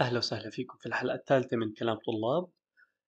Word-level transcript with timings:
أهلا 0.00 0.18
وسهلا 0.18 0.50
فيكم 0.50 0.78
في 0.78 0.86
الحلقة 0.86 1.14
الثالثة 1.14 1.56
من 1.56 1.72
كلام 1.72 1.96
طلاب. 2.06 2.48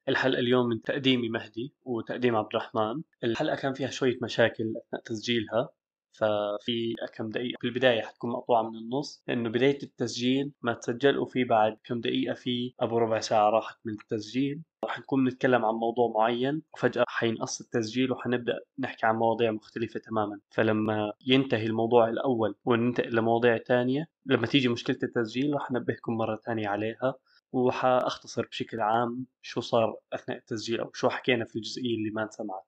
الحلقة 0.08 0.38
اليوم 0.38 0.66
من 0.68 0.82
تقديمي 0.82 1.28
مهدي 1.28 1.74
وتقديم 1.82 2.36
عبد 2.36 2.48
الرحمن. 2.54 3.02
الحلقة 3.24 3.56
كان 3.56 3.72
فيها 3.74 3.90
شوية 3.90 4.18
مشاكل 4.22 4.64
أثناء 4.64 5.02
تسجيلها 5.04 5.68
ففي 6.12 6.94
كم 7.14 7.30
دقيقة 7.30 7.56
في 7.60 7.66
البداية 7.68 8.02
حتكون 8.02 8.30
مقطوعة 8.30 8.62
من 8.70 8.76
النص 8.78 9.22
لأنه 9.28 9.48
بداية 9.50 9.78
التسجيل 9.82 10.52
ما 10.62 10.74
تسجل 10.74 11.18
وفي 11.18 11.44
بعد 11.44 11.78
كم 11.84 12.00
دقيقة 12.00 12.34
في 12.34 12.74
أبو 12.80 12.98
ربع 12.98 13.20
ساعة 13.20 13.50
راحت 13.50 13.76
من 13.84 13.92
التسجيل. 13.92 14.62
راح 14.84 14.98
نكون 14.98 15.28
نتكلم 15.28 15.64
عن 15.64 15.74
موضوع 15.74 16.12
معين 16.14 16.62
وفجأة 16.74 17.04
حينقص 17.08 17.60
التسجيل 17.60 18.12
وحنبدأ 18.12 18.58
نحكي 18.78 19.06
عن 19.06 19.16
مواضيع 19.16 19.50
مختلفة 19.50 20.00
تماما. 20.00 20.40
فلما 20.50 21.12
ينتهي 21.26 21.66
الموضوع 21.66 22.08
الأول 22.08 22.54
وننتقل 22.64 23.16
لمواضيع 23.16 23.56
تانية 23.56 24.08
لما 24.26 24.46
تيجي 24.46 24.68
مشكلة 24.68 24.98
التسجيل 25.02 25.54
راح 25.54 25.70
ننبهكم 25.70 26.12
مرة 26.16 26.40
تانية 26.44 26.68
عليها. 26.68 27.14
وحأختصر 27.52 28.46
بشكل 28.46 28.80
عام 28.80 29.26
شو 29.42 29.60
صار 29.60 29.96
أثناء 30.12 30.38
التسجيل 30.38 30.80
أو 30.80 30.90
شو 30.92 31.08
حكينا 31.08 31.44
في 31.44 31.56
الجزئية 31.56 31.96
اللي 31.96 32.10
ما 32.10 32.22
انسمعت. 32.22 32.64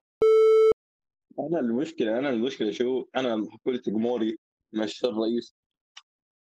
أنا 1.38 1.60
المشكلة 1.60 2.18
أنا 2.18 2.30
المشكلة 2.30 2.70
شو؟ 2.70 3.04
لما 3.16 3.48
قلت 3.66 3.88
جمهوري 3.90 4.38
مش 4.72 5.04
الرئيس 5.04 5.54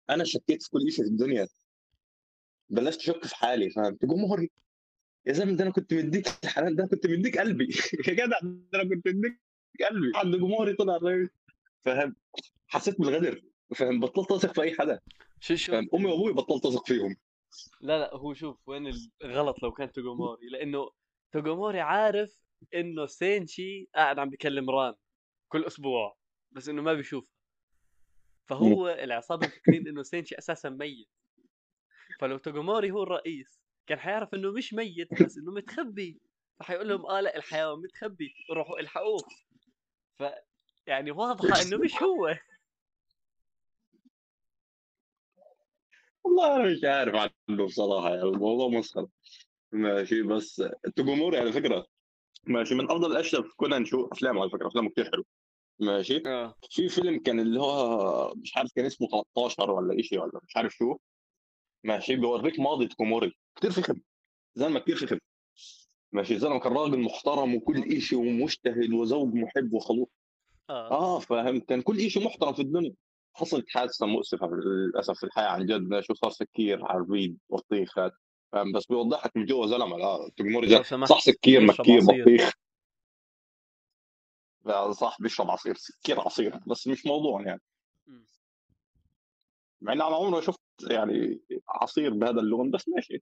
أنا 0.10 0.24
شكيت 0.24 0.64
في 0.64 0.70
كل 0.70 0.92
شيء 0.92 1.06
في 1.06 1.12
الدنيا. 1.12 1.48
بلشت 2.70 3.00
أشك 3.00 3.26
في 3.26 3.36
حالي 3.36 3.70
فهمت 3.70 4.06
جمهوري 4.06 4.52
يا 5.28 5.34
زلمة 5.34 5.58
ده 5.58 5.64
أنا 5.64 5.72
كنت 5.72 5.94
مديك 5.94 6.28
الحنان 6.44 6.76
ده 6.76 6.88
كنت 6.88 7.08
مديك 7.08 7.38
قلبي. 7.38 7.68
يا 8.08 8.14
جدع 8.14 8.40
ده 8.42 8.82
أنا 8.82 8.90
كنت 8.90 9.08
مديك 9.08 9.42
قلبي. 9.90 10.12
عند 10.16 10.36
جمهوري 10.36 10.74
طلع 10.74 11.00
فاهم؟ 11.86 12.16
حسيت 12.68 13.02
بالغدر. 13.02 13.42
فاهم؟ 13.76 14.00
بطلت 14.00 14.32
اثق 14.32 14.54
في 14.54 14.62
أي 14.62 14.76
حدا. 14.76 15.00
شو 15.40 15.56
شو 15.56 15.72
فاهم؟ 15.72 15.90
أمي 15.94 16.06
وأبوي 16.06 16.34
بطلت 16.34 16.66
اثق 16.66 16.88
فيهم. 16.88 17.16
لا 17.82 18.00
لا 18.00 18.16
هو 18.16 18.34
شوف 18.34 18.70
وين 18.70 18.94
الغلط 19.24 19.64
لو 19.64 19.72
كان 19.72 19.92
توغوموري 19.92 20.50
لأنه 20.50 20.92
توغوموري 21.32 21.80
عارف 21.80 22.38
إنه 22.76 23.06
سينشي 23.06 23.90
قاعد 23.96 24.20
عم 24.20 24.30
بيكلم 24.30 24.70
ران 24.70 24.94
كل 25.48 25.66
أسبوع 25.66 26.18
بس 26.52 26.70
إنه 26.70 26.82
ما 26.82 26.94
بيشوفها. 26.94 27.38
فهو 28.50 28.90
العصابه 28.90 29.48
فاكرين 29.48 29.88
إنه 29.88 30.04
سينشي 30.04 30.38
أساسا 30.38 30.70
ميت. 30.70 31.10
فلو 32.20 32.38
توغوموري 32.38 32.92
هو 32.92 33.04
الرئيس 33.04 33.67
كان 33.88 34.00
حيعرف 34.00 34.34
إنه 34.34 34.52
مش 34.52 34.74
ميت 34.74 35.08
بس 35.26 35.38
إنه 35.38 35.52
متخبي. 35.52 36.20
فحيقول 36.60 36.90
لهم 36.90 37.06
آه 37.06 37.22
لا 37.22 37.38
الحيوان 37.38 37.80
متخبي. 37.80 38.34
روحوا 38.52 38.80
الحقوه. 38.80 39.24
ف 40.20 40.24
يعني 40.88 41.12
واضحة 41.12 41.62
إنه 41.62 41.78
مش 41.78 41.94
هو. 42.04 42.36
والله 46.24 46.56
أنا 46.56 46.72
مش 46.72 46.84
عارف 46.84 47.16
عنه 47.16 47.66
بصراحة 47.66 48.10
يعني 48.10 48.22
الموضوع 48.24 48.68
مسخره 48.80 49.10
ماشي 49.72 50.22
بس 50.24 50.64
توجوموري 50.96 51.38
على 51.38 51.52
فكرة. 51.52 51.86
ماشي 52.48 52.76
من 52.76 52.92
أفضل 52.92 53.12
الاشياء 53.12 53.42
في 53.42 53.50
كنا 53.58 53.80
نشوف 53.80 54.12
افلام 54.12 54.40
على 54.40 54.50
فكرة 54.50 54.68
أفلامه 54.68 54.90
كثير 54.90 55.06
حلو 55.12 55.24
ماشي 55.80 56.24
آه. 56.28 56.56
في 56.70 56.90
فيلم 56.90 57.20
كان 57.20 57.40
اللي 57.40 57.60
هو 57.60 58.34
مش 58.36 58.58
عارف 58.58 58.70
كان 58.76 58.86
اسمه 58.86 59.08
13 59.36 59.72
ولا 59.72 60.02
شيء 60.02 60.20
ولا 60.20 60.40
مش 60.44 60.58
عارف 60.58 60.74
شو. 60.74 60.98
ماشي 61.88 62.16
بيوريك 62.16 62.60
ماضي 62.60 62.88
كوموري 62.88 63.36
كثير 63.56 63.72
فخم 63.72 64.02
زلمة 64.56 64.80
كثير 64.80 64.96
فخم 64.96 65.18
ماشي 66.12 66.40
زلمة 66.40 66.60
كان 66.60 66.74
راجل 66.74 67.00
محترم 67.00 67.56
وكل 67.56 68.02
شيء 68.02 68.20
ومجتهد 68.20 68.94
وزوج 68.94 69.34
محب 69.34 69.74
وخلوق. 69.74 70.12
آه. 70.70 70.92
آه 70.92 71.20
فاهم 71.20 71.60
كان 71.60 71.82
كل 71.82 72.10
شيء 72.10 72.26
محترم 72.26 72.54
في 72.54 72.62
الدنيا. 72.62 72.94
حصلت 73.34 73.70
حادثه 73.70 74.06
مؤسفة 74.06 74.48
للأسف 74.48 75.18
في 75.18 75.24
الحياة 75.24 75.48
عن 75.48 75.66
جد. 75.66 76.00
شو 76.00 76.14
صار 76.14 76.32
سكير 76.32 76.86
عربيد 76.86 77.38
بطيخات 77.50 78.14
فاهم؟ 78.52 78.72
بس 78.72 78.86
بيوضحك 78.86 79.38
من 79.38 79.46
جوا 79.46 79.68
زلمة 79.68 79.98
لا 79.98 80.84
سمحت 80.84 81.10
صح 81.10 81.20
سكير 81.20 81.62
مكير. 81.62 82.00
بطيخ. 82.02 82.52
لا 84.66 84.92
صح 84.92 85.18
بيشرب 85.22 85.52
عصير. 85.52 85.76
سكير 85.76 86.20
عصير 86.20 86.60
بس 86.68 86.88
مش 86.88 87.06
موضوع 87.06 87.42
يعني. 87.46 87.62
مع 89.82 89.94
اني 89.94 90.04
أنا 90.04 90.16
عمري 90.16 90.42
شفت 90.42 90.60
يعني 90.84 91.40
عصير 91.70 92.14
بهذا 92.14 92.40
اللون 92.40 92.72
بس 92.72 92.90
ماشي. 92.90 93.22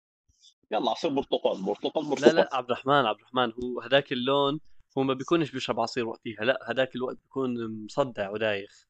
يلا 0.72 0.92
عصير 0.92 1.12
برتقال 1.12 1.64
برتقال 1.64 2.04
لا 2.04 2.10
برتقال. 2.10 2.36
لا 2.36 2.50
عبد 2.54 2.72
الرحمن 2.72 3.06
عبد 3.06 3.20
الرحمن 3.20 3.52
هو 3.64 3.82
هذاك 3.82 4.12
اللون 4.12 4.60
هو 4.98 5.04
ما 5.04 5.14
بيكونش 5.14 5.52
بيشرب 5.52 5.80
عصير 5.80 6.08
وقتها 6.08 6.46
لا 6.46 6.72
هذاك 6.72 6.96
الوقت 6.96 7.18
بيكون 7.18 7.84
مصدع 7.86 8.30
ودايخ. 8.30 8.88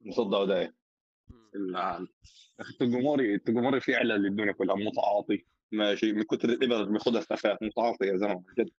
مصدق 0.00 0.38
وداية 0.38 0.74
أخي 2.60 2.72
التجموري 2.72 3.34
التجموري 3.34 3.80
في 3.80 3.94
علة 3.94 4.16
للدنيا 4.16 4.52
كلها 4.52 4.76
متعاطي. 4.76 5.44
ماشي 5.72 6.12
من 6.12 6.22
كثر 6.22 6.48
الإبر 6.48 6.80
اللي 6.80 6.92
بياخذها 6.92 7.20
في 7.20 7.58
متعاطي 7.62 8.06
يا 8.06 8.16
زلمة 8.16 8.44
جد 8.58 8.70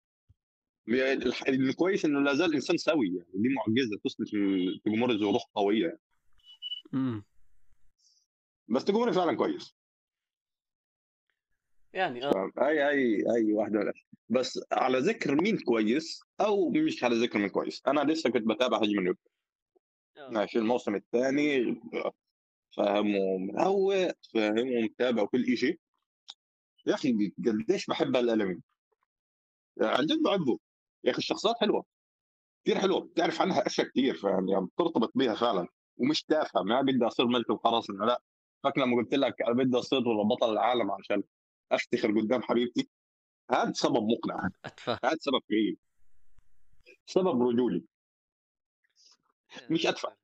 الكويس 1.47 2.05
إنه 2.05 2.19
لا 2.19 2.33
زال 2.33 2.53
إنسان 2.53 2.77
سوي 2.77 3.07
يعني 3.07 3.29
دي 3.33 3.49
معجزة 3.49 3.97
تثبت 4.05 4.33
إن 4.33 4.67
التجموري 4.67 5.17
ذو 5.17 5.31
روح 5.31 5.45
قوية. 5.55 5.85
يعني. 5.85 5.99
امم 6.93 7.23
بس 8.69 8.85
تجموري 8.85 9.13
فعلا 9.13 9.37
كويس. 9.37 9.75
يعني 11.93 12.25
آه. 12.25 12.51
أي 12.57 12.89
أي 12.89 13.23
أي 13.35 13.53
واحدة 13.53 13.79
ولا 13.79 13.93
بس 14.29 14.59
على 14.71 14.99
ذكر 14.99 15.35
مين 15.35 15.57
كويس 15.57 16.21
أو 16.41 16.69
مش 16.69 17.03
على 17.03 17.15
ذكر 17.15 17.39
مين 17.39 17.49
كويس. 17.49 17.81
أنا 17.87 18.11
لسه 18.11 18.29
كنت 18.29 18.47
بتابع 18.47 18.77
هجم 18.77 18.85
النيويورك. 18.85 19.19
آه. 20.17 20.29
ماشي 20.29 20.59
الموسم 20.59 20.95
الثاني 20.95 21.81
فاهم 22.77 23.15
ومروق 23.15 24.11
فاهم 24.33 24.77
ومتابع 24.77 25.23
وكل 25.23 25.57
شيء 25.57 25.79
يا 26.87 26.93
أخي 26.93 27.33
قديش 27.45 27.87
بحب 27.87 28.15
هالانمي 28.15 28.61
عن 29.81 30.05
جد 30.05 30.23
بحبه. 30.23 30.59
يا 31.03 31.11
أخي 31.11 31.17
الشخصيات 31.17 31.55
حلوة. 31.59 31.85
كثير 32.65 32.79
حلوة. 32.79 32.99
بتعرف 33.01 33.41
عنها 33.41 33.67
أشياء 33.67 33.87
كثير 33.87 34.15
فاهم 34.15 34.49
يعني 34.49 34.65
بترتبط 34.65 35.11
بيها 35.15 35.35
فعلا. 35.35 35.67
ومش 35.97 36.23
تافهة. 36.23 36.63
ما 36.63 36.81
بدي 36.81 37.07
أصير 37.07 37.25
ملك 37.25 37.49
وخلاص 37.49 37.89
لا. 37.89 38.21
فاكر 38.63 38.81
لما 38.81 38.95
قلت 38.95 39.13
لك 39.13 39.41
أنا 39.41 39.53
بدي 39.53 39.77
اصير 39.77 39.99
بطل 39.99 40.53
العالم 40.53 40.91
عشان 40.91 41.23
أفتخر 41.71 42.19
قدام 42.19 42.41
حبيبتي؟ 42.41 42.89
هذا 43.51 43.71
سبب 43.71 44.07
مقنع. 44.11 44.49
أتفه. 44.65 44.99
هذا 45.03 45.17
سبب 45.19 45.41
كبير 45.47 45.77
سبب 47.05 47.41
رجولي. 47.41 47.83
مش 49.69 49.85
أتفه. 49.87 50.15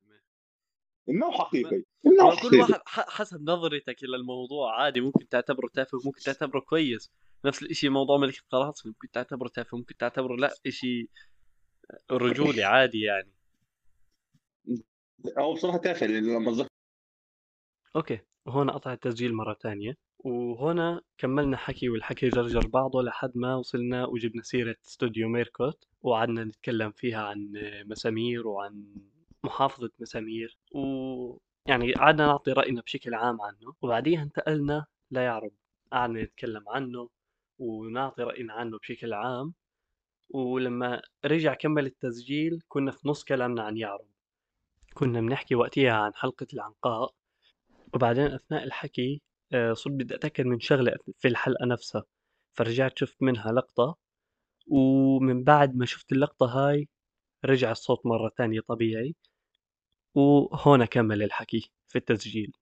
إنه 1.08 1.32
حقيقي. 1.32 1.82
إنه 2.06 2.22
هو 2.22 2.30
كل 2.30 2.36
حقيقي. 2.36 2.58
واحد 2.58 2.80
حسب 2.86 3.42
نظرتك 3.42 4.04
إلى 4.04 4.16
الموضوع. 4.16 4.82
عادي 4.82 5.00
ممكن 5.00 5.28
تعتبره 5.28 5.68
تافه 5.68 5.98
وممكن 5.98 6.20
تعتبره 6.20 6.60
كويس. 6.60 7.10
نفس 7.44 7.62
الشيء 7.62 7.90
موضوع 7.90 8.18
ملك 8.18 8.38
القراصنة. 8.38 8.92
ممكن 8.92 9.10
تعتبره 9.10 9.48
تافه 9.48 9.76
ممكن 9.76 9.96
تعتبره 9.96 10.36
لا. 10.36 10.54
شيء 10.68 11.10
رجولي 12.10 12.64
عادي 12.64 13.00
يعني. 13.00 13.32
هو 15.38 15.54
بصراحة 15.54 15.78
تافه 15.78 16.06
لما 16.06 16.66
okay. 17.96 18.18
وهنا 18.46 18.72
قطع 18.72 18.92
التسجيل 18.92 19.34
مرة 19.34 19.54
ثانية. 19.54 19.96
وهنا 20.18 21.00
كملنا 21.18 21.56
حكي 21.56 21.88
والحكي 21.88 22.28
جرجر 22.28 22.66
بعضه 22.66 23.02
لحد 23.02 23.32
ما 23.34 23.56
وصلنا 23.56 24.06
وجبنا 24.06 24.42
سيرة 24.42 24.76
استوديو 24.86 25.28
Myrkott 25.28 25.84
وقعدنا 26.02 26.44
نتكلم 26.44 26.90
فيها 26.90 27.22
عن 27.22 27.52
مسامير 27.86 28.46
وعن 28.48 28.94
محافظة 29.44 29.90
مسامير. 29.98 30.58
ويعني 30.72 31.92
قعدنا 31.94 32.26
نعطي 32.26 32.52
رأينا 32.52 32.80
بشكل 32.80 33.14
عام 33.14 33.42
عنه. 33.42 33.74
وبعديها 33.82 34.22
انتقلنا 34.22 34.86
ليعرب 35.10 35.52
قعدنا 35.92 36.22
نتكلم 36.22 36.68
عنه 36.68 37.08
ونعطي 37.58 38.22
رأينا 38.22 38.52
عنه 38.52 38.78
بشكل 38.78 39.12
عام. 39.12 39.54
ولما 40.30 41.02
رجع 41.24 41.54
كمل 41.54 41.86
التسجيل 41.86 42.62
كنا 42.68 42.90
في 42.90 43.08
نص 43.08 43.24
كلامنا 43.24 43.62
عن 43.62 43.76
يعرب. 43.76 44.08
كنا 44.94 45.20
بنحكي 45.20 45.54
وقتها 45.54 45.92
عن 45.92 46.14
حلقة 46.14 46.46
العنقاء. 46.54 47.14
وبعدين 47.96 48.24
أثناء 48.26 48.64
الحكي 48.64 49.22
آه، 49.52 49.72
صرت 49.72 49.92
بدي 49.92 50.14
أتأكد 50.14 50.46
من 50.46 50.60
شغلة 50.60 50.96
في 51.18 51.28
الحلقة 51.28 51.66
نفسها 51.66 52.04
فرجعت 52.54 52.98
شفت 52.98 53.22
منها 53.22 53.52
لقطة 53.52 53.96
ومن 54.68 55.44
بعد 55.44 55.76
ما 55.76 55.86
شفت 55.86 56.12
اللقطة 56.12 56.46
هاي 56.46 56.88
رجع 57.44 57.70
الصوت 57.70 58.06
مرة 58.06 58.32
تانية 58.36 58.60
طبيعي 58.60 59.14
وهنا 60.14 60.84
كمل 60.86 61.22
الحكي 61.22 61.72
في 61.88 61.98
التسجيل. 61.98 62.52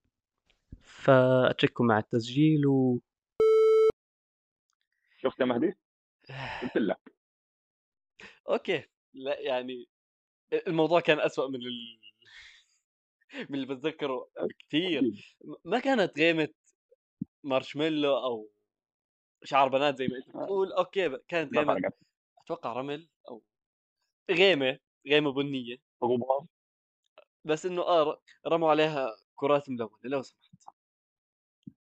فأترككم 0.83 1.87
مع 1.87 1.99
التسجيل 1.99 2.67
و 2.67 3.01
شفت 5.23 5.41
يا 5.41 5.45
مهدي؟ 5.45 5.75
قلت 6.63 6.77
لك. 6.77 7.15
okay. 8.51 8.85
لا 9.15 9.41
يعني 9.41 9.89
الموضوع 10.67 11.01
كان 11.01 11.21
أسوأ 11.21 11.49
من 11.49 11.63
ال... 11.63 12.04
من 13.35 13.55
اللي 13.55 13.67
بتذكره 13.67 14.29
بكثير 14.43 15.35
ما 15.65 15.79
كانت 15.79 16.19
غيمة 16.19 16.49
مارشميلو 17.45 18.17
أو 18.17 18.51
شعر 19.45 19.69
بنات 19.69 19.97
زي 19.97 20.07
ما 20.07 20.17
أنت 20.17 20.29
بتقول 20.29 20.73
okay 20.73 21.19
كانت 21.29 21.55
فرقت 21.55 21.99
أتوقع 22.45 22.73
رمل 22.73 23.09
أو 23.29 23.43
غيمة 24.31 24.79
غيمة 25.07 25.33
بنية. 25.33 25.77
غبار. 26.05 26.47
بس 27.45 27.67
إنه 27.67 27.83
آه 27.83 28.23
رموا 28.47 28.71
عليها 28.71 29.17
كرات 29.35 29.71
ملونة 29.71 29.99
لو 30.05 30.23
سمحت. 30.23 30.65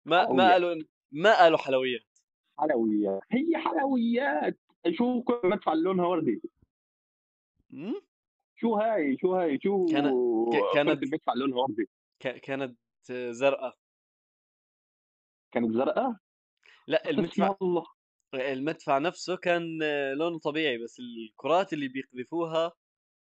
ما 0.04 0.32
ما. 0.32 0.52
قالوا 0.52 0.84
ما 1.12 1.38
قالوا 1.38 1.58
حلويات. 1.58 2.18
حلويات. 2.58 3.22
هي 3.32 3.58
حلويات. 3.58 4.58
شو 4.90 5.22
كل 5.22 5.40
مدفع 5.44 5.72
لونها 5.72 6.06
وردي 6.06 6.42
مم؟ 7.70 8.00
شو 8.64 8.74
هاي؟ 8.74 9.16
شو 9.20 9.34
هاي؟ 9.34 9.58
شو 9.62 9.86
كان- 9.86 10.12
كانت- 10.74 11.02
المدفع 11.02 11.32
لونها 11.34 11.58
وردي 11.58 11.88
كانت 12.20 12.76
زرقاء. 13.30 13.76
كانت 15.52 15.70
زرقاء؟ 15.72 16.16
لا 16.86 17.10
المدفع 17.10 17.56
الله. 17.62 17.84
المدفع 18.34 18.98
نفسه 18.98 19.36
كان 19.36 19.78
لونه 20.18 20.38
طبيعي 20.38 20.78
بس 20.78 21.00
الكرات 21.00 21.72
اللي 21.72 21.88
بيقذفوها 21.88 22.72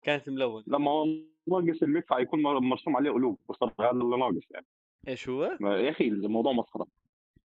كانت 0.03 0.29
ملونة. 0.29 0.65
لما 0.67 0.91
هو 0.91 1.05
ناقص 1.47 1.83
المدفع 1.83 2.19
يكون 2.19 2.43
مرسوم 2.43 2.97
عليه 2.97 3.11
قلوب 3.11 3.39
بصراحه 3.49 3.75
هذا 3.81 3.91
اللي 3.91 4.17
ناقص 4.17 4.50
يعني. 4.50 4.67
إيش 5.09 5.29
هو؟ 5.29 5.44
يا 5.61 5.91
أخي 5.91 6.09
الموضوع 6.09 6.53
مسخرة. 6.53 6.87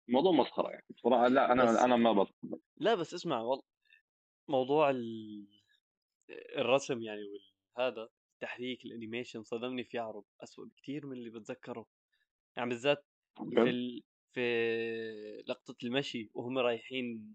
الموضوع 0.08 0.32
مسخرة 0.32 0.68
يعني. 0.70 0.84
بصراحة 0.96 1.28
لا 1.28 1.52
أنا 1.52 1.64
بس- 1.64 1.78
أنا 1.78 1.96
ما 1.96 2.12
بتقبل 2.22 2.60
لا 2.76 2.94
بس 2.94 3.14
اسمع 3.14 3.40
والله 3.40 3.62
موضوع 4.48 4.90
ال... 4.90 5.46
الرسم 6.58 7.02
يعني 7.02 7.20
وهذا 7.76 8.08
التحريك 8.34 8.84
الانيميشن 8.84 9.42
صدمني 9.42 9.84
في 9.84 9.98
عرب 9.98 10.24
أسوأ 10.42 10.64
بكثير 10.64 11.06
من 11.06 11.16
اللي 11.16 11.30
بتذكره. 11.30 11.86
يعني 12.56 12.68
بالذات 12.68 13.04
في 13.36 13.62
ال... 13.62 14.02
في 14.32 15.44
لقطة 15.46 15.76
المشي 15.84 16.30
وهم 16.34 16.58
رايحين 16.58 17.34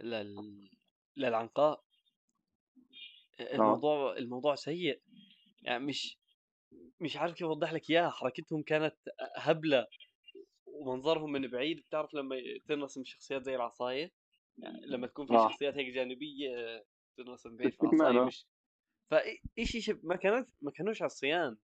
لل... 0.00 0.68
للعنقاء. 1.16 1.84
الموضوع 3.40 4.16
الموضوع 4.16 4.54
سيء. 4.54 5.00
يعني 5.62 5.84
مش 5.84 6.18
مش 7.00 7.16
عارف 7.16 7.34
كيف 7.34 7.46
أوضح 7.46 7.72
لك 7.72 7.90
إياها. 7.90 8.10
حركتهم 8.10 8.62
كانت 8.62 8.96
هبلة 9.36 9.86
ومنظرهم 10.66 11.32
من 11.32 11.48
بعيد. 11.50 11.80
بتعرف 11.80 12.14
لما 12.14 12.36
ترسم 12.68 13.04
شخصيات 13.04 13.42
زي 13.42 13.56
العصاية؟ 13.56 14.12
يعني 14.58 14.86
لما 14.86 15.06
تكون 15.06 15.26
في 15.26 15.34
آه. 15.34 15.48
شخصيات 15.48 15.74
هيك 15.74 15.94
جانبية 15.94 16.84
ترسم 17.16 17.56
بعيد 17.56 17.70
في 17.70 17.76
استكمال، 17.84 18.06
عصايه 18.06 18.20
آه. 18.20 18.24
مش 18.24 18.46
فإشي 19.10 19.80
شب... 19.80 20.00
ما 20.06 20.16
كانت 20.16 20.48
ما 20.60 20.70
كانوش 20.70 21.02
عصيان 21.02 21.56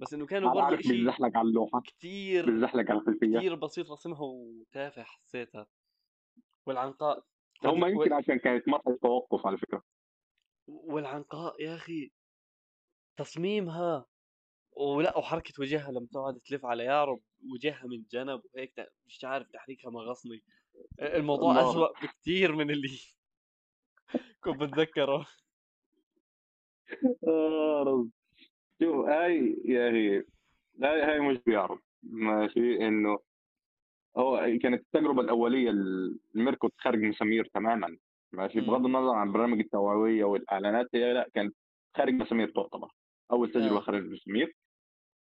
بس 0.00 0.14
إنه 0.14 0.26
كانوا 0.26 0.54
برضه 0.54 0.80
إشي 0.80 1.02
بتزحلق 1.02 1.36
على 1.36 1.48
اللوحة 1.48 1.80
كثير 1.86 2.50
بتزحلق 2.50 2.90
على 2.90 3.00
الخلفية. 3.00 3.38
كثير 3.38 3.54
بسيط 3.54 3.90
رسمها 3.90 4.20
وتافه 4.22 5.02
حسيتها. 5.02 5.66
والعنقاء 6.66 7.24
هم 7.64 7.82
و- 7.82 7.86
يمكن 7.86 8.12
عشان 8.12 8.38
كانت 8.38 8.68
مرحلة 8.68 8.98
توقف 9.02 9.46
على 9.46 9.58
فكرة. 9.58 9.82
والعنقاء 10.66 11.62
يا 11.62 11.74
أخي 11.74 12.10
تصميمها 13.16 14.06
ولا 14.76 15.18
وحركة 15.18 15.52
وجهها 15.60 15.90
لما 15.92 16.06
تقعد 16.12 16.40
تلف 16.40 16.64
على 16.66 16.84
يارب 16.84 17.20
وجهها 17.54 17.82
من 17.86 18.04
جنب 18.12 18.42
وهيك 18.54 18.72
مش 19.06 19.24
عارف 19.24 19.48
تحريكها 19.48 19.90
ما 19.90 20.00
غصني. 20.00 20.42
الموضوع. 21.00 21.60
أسوأ 21.70 21.88
بكثير 22.02 22.54
من 22.54 22.70
اللي 22.70 22.98
كنت 24.44 24.62
بتذكره 24.62 25.26
آه 27.28 27.82
رب. 27.86 28.08
شوف 28.82 29.06
هاي 29.06 29.62
يا 29.64 29.88
أخي 29.90 30.16
هاي 30.82 31.02
هاي 31.02 31.20
مش 31.20 31.38
بيعرف 31.46 31.78
ماشي 32.02 32.86
إنه 32.88 33.18
هو 34.16 34.58
كانت 34.62 34.80
التجربة 34.80 35.22
الأولية 35.22 35.70
الميركو 36.34 36.68
خارج 36.78 37.02
مسامير 37.02 37.50
تماما 37.54 37.96
ماشي. 38.32 38.60
بغض 38.60 38.86
النظر 38.86 39.14
عن 39.14 39.32
برامج 39.32 39.58
التوعوية 39.60 40.24
والإعلانات 40.24 40.86
هي 40.94 41.12
لا 41.12 41.28
كانت 41.34 41.54
خارج 41.96 42.14
مسامير 42.14 42.50
تعتبر 42.50 42.88
أول 43.32 43.50
تجربة 43.52 43.76
آه. 43.76 43.80
خارج 43.80 44.10
مسامير 44.10 44.56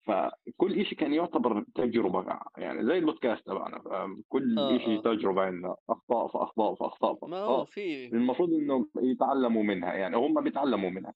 فكل 0.07 0.87
شيء 0.87 0.99
كان 0.99 1.15
يعتبر 1.15 1.65
تجربة 1.75 2.39
يعني 2.57 2.85
زي 2.87 2.99
البودكاست 2.99 3.47
تبعنا؟ 3.47 3.83
كل 4.29 4.59
آه، 4.59 4.79
شيء 4.79 4.99
آه. 4.99 5.03
تجربة 5.03 5.43
عندنا 5.43 5.77
أخطاء 5.89 6.29
في 6.29 6.39
أخطاء 6.39 6.75
في 6.75 6.85
أخطاء 6.85 7.15
في 7.15 7.27
ما 7.27 7.39
هو 7.39 7.65
في 7.65 8.07
المفروض 8.07 8.51
إنه 8.53 8.87
يتعلموا 9.03 9.63
منها 9.63 9.93
يعني 9.95 10.17
هم 10.17 10.41
بيتعلموا 10.41 10.91
منها 10.91 11.15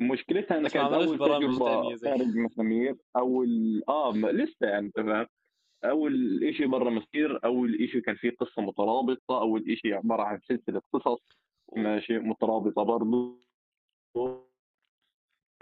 مشكلتها 0.00 0.56
عملوش 0.80 1.04
اول 1.04 1.18
تجربه 1.18 1.96
خارج 1.96 2.36
مسامير 2.36 2.96
اول 3.16 3.82
آه 3.88 4.12
لسه 4.12 4.66
يعني 4.66 4.90
فاهم؟ 4.96 5.26
اول 5.84 6.40
شيء 6.56 6.66
برا 6.66 6.90
مسير 6.90 7.44
اول 7.44 7.88
شيء 7.92 8.00
كان 8.00 8.14
فيه 8.14 8.30
قصة 8.30 8.62
مترابطة 8.62 9.40
اول 9.40 9.78
شيء 9.78 9.94
عبارة 9.94 10.22
عن 10.22 10.40
سلسلة 10.40 10.82
قصص 10.92 11.38
ماشي 11.76 12.18
مترابطة 12.18 12.82
برضه 12.82 13.38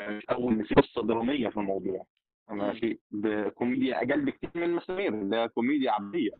ماشي 0.01 0.27
أول 0.31 0.65
في 0.65 0.75
قصة 0.75 1.03
درامية 1.03 1.49
في 1.49 1.57
الموضوع 1.57 2.07
ماشي؟ 2.51 3.01
بكوميديا 3.11 3.97
أقل 3.99 4.25
بكثير 4.25 4.51
من 4.55 4.71
مسامير 4.71 5.15
اللي 5.15 5.37
هي 5.37 5.49
كوميديا 5.49 5.91
عادية. 5.91 6.31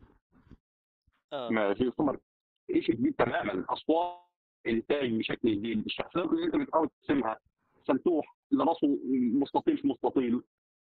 آه. 1.33 1.49
ماشي؟ 1.49 1.91
صمر 1.91 2.19
شيء 2.71 2.95
جديد 2.95 3.13
تماما 3.13 3.65
أصوات 3.69 4.19
إنتاج 4.67 5.13
بشكل 5.17 5.51
جديد. 5.55 5.85
الشخصيات 5.85 6.25
اللي 6.25 6.45
أنت 6.45 6.55
متعود 6.55 6.89
تسمعها 7.03 7.39
سلتوح 7.87 8.37
اللي 8.51 8.63
راسه 8.63 8.99
مستطيل 9.33 9.77
في 9.77 9.87
مستطيل. 9.87 10.41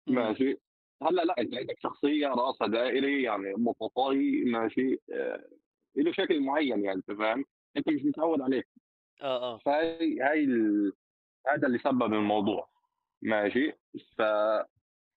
ماشي. 0.08 0.58
هلأ 1.04 1.22
لأ 1.26 1.36
أنت 1.40 1.56
عندك 1.56 1.80
شخصية 1.80 2.28
راسها 2.28 2.68
دائري 2.68 3.24
يعني 3.24 3.54
متطاي 3.58 4.44
ماشي 4.46 5.00
آه 5.14 5.50
له 5.96 6.12
شكل 6.12 6.42
معين 6.42 6.86
يعني 6.86 6.98
أنت 6.98 7.12
فاهم؟ 7.12 7.46
أنت 7.78 7.90
مش 7.90 8.06
متعود 8.06 8.42
عليه. 8.42 8.64
آه 9.22 9.54
آه. 9.54 9.58
فهي 9.58 10.20
هاي 10.20 10.44
ال... 10.44 10.94
هذا 11.48 11.68
اللي 11.68 11.80
سبب 11.80 12.14
الموضوع. 12.14 12.70
ماشي. 13.22 13.72
ف 14.18 14.20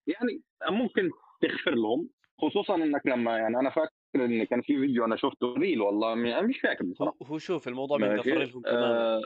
يعني 0.07 0.43
ممكن 0.71 1.11
تغفر 1.41 1.75
لهم 1.75 2.09
خصوصا 2.39 2.75
إنك 2.75 3.07
لما 3.07 3.39
يعني 3.39 3.59
أنا 3.59 3.71
فاكر 3.71 3.91
إن 4.17 4.45
كان 4.45 4.63
في 4.63 4.79
فيديو 4.79 5.05
أنا 5.05 5.17
شفته 5.17 5.55
reel 5.55 5.81
والله 5.81 6.13
أنا 6.13 6.43
مش 6.43 6.61
فاكر 6.61 6.85
بصراحة. 6.85 7.17
هو 7.23 7.39
شوف 7.39 7.69
الموضوع 7.69 7.97
يغفر 7.97 8.45
لهم 8.45 8.63
تماما 8.63 9.17
آه 9.17 9.21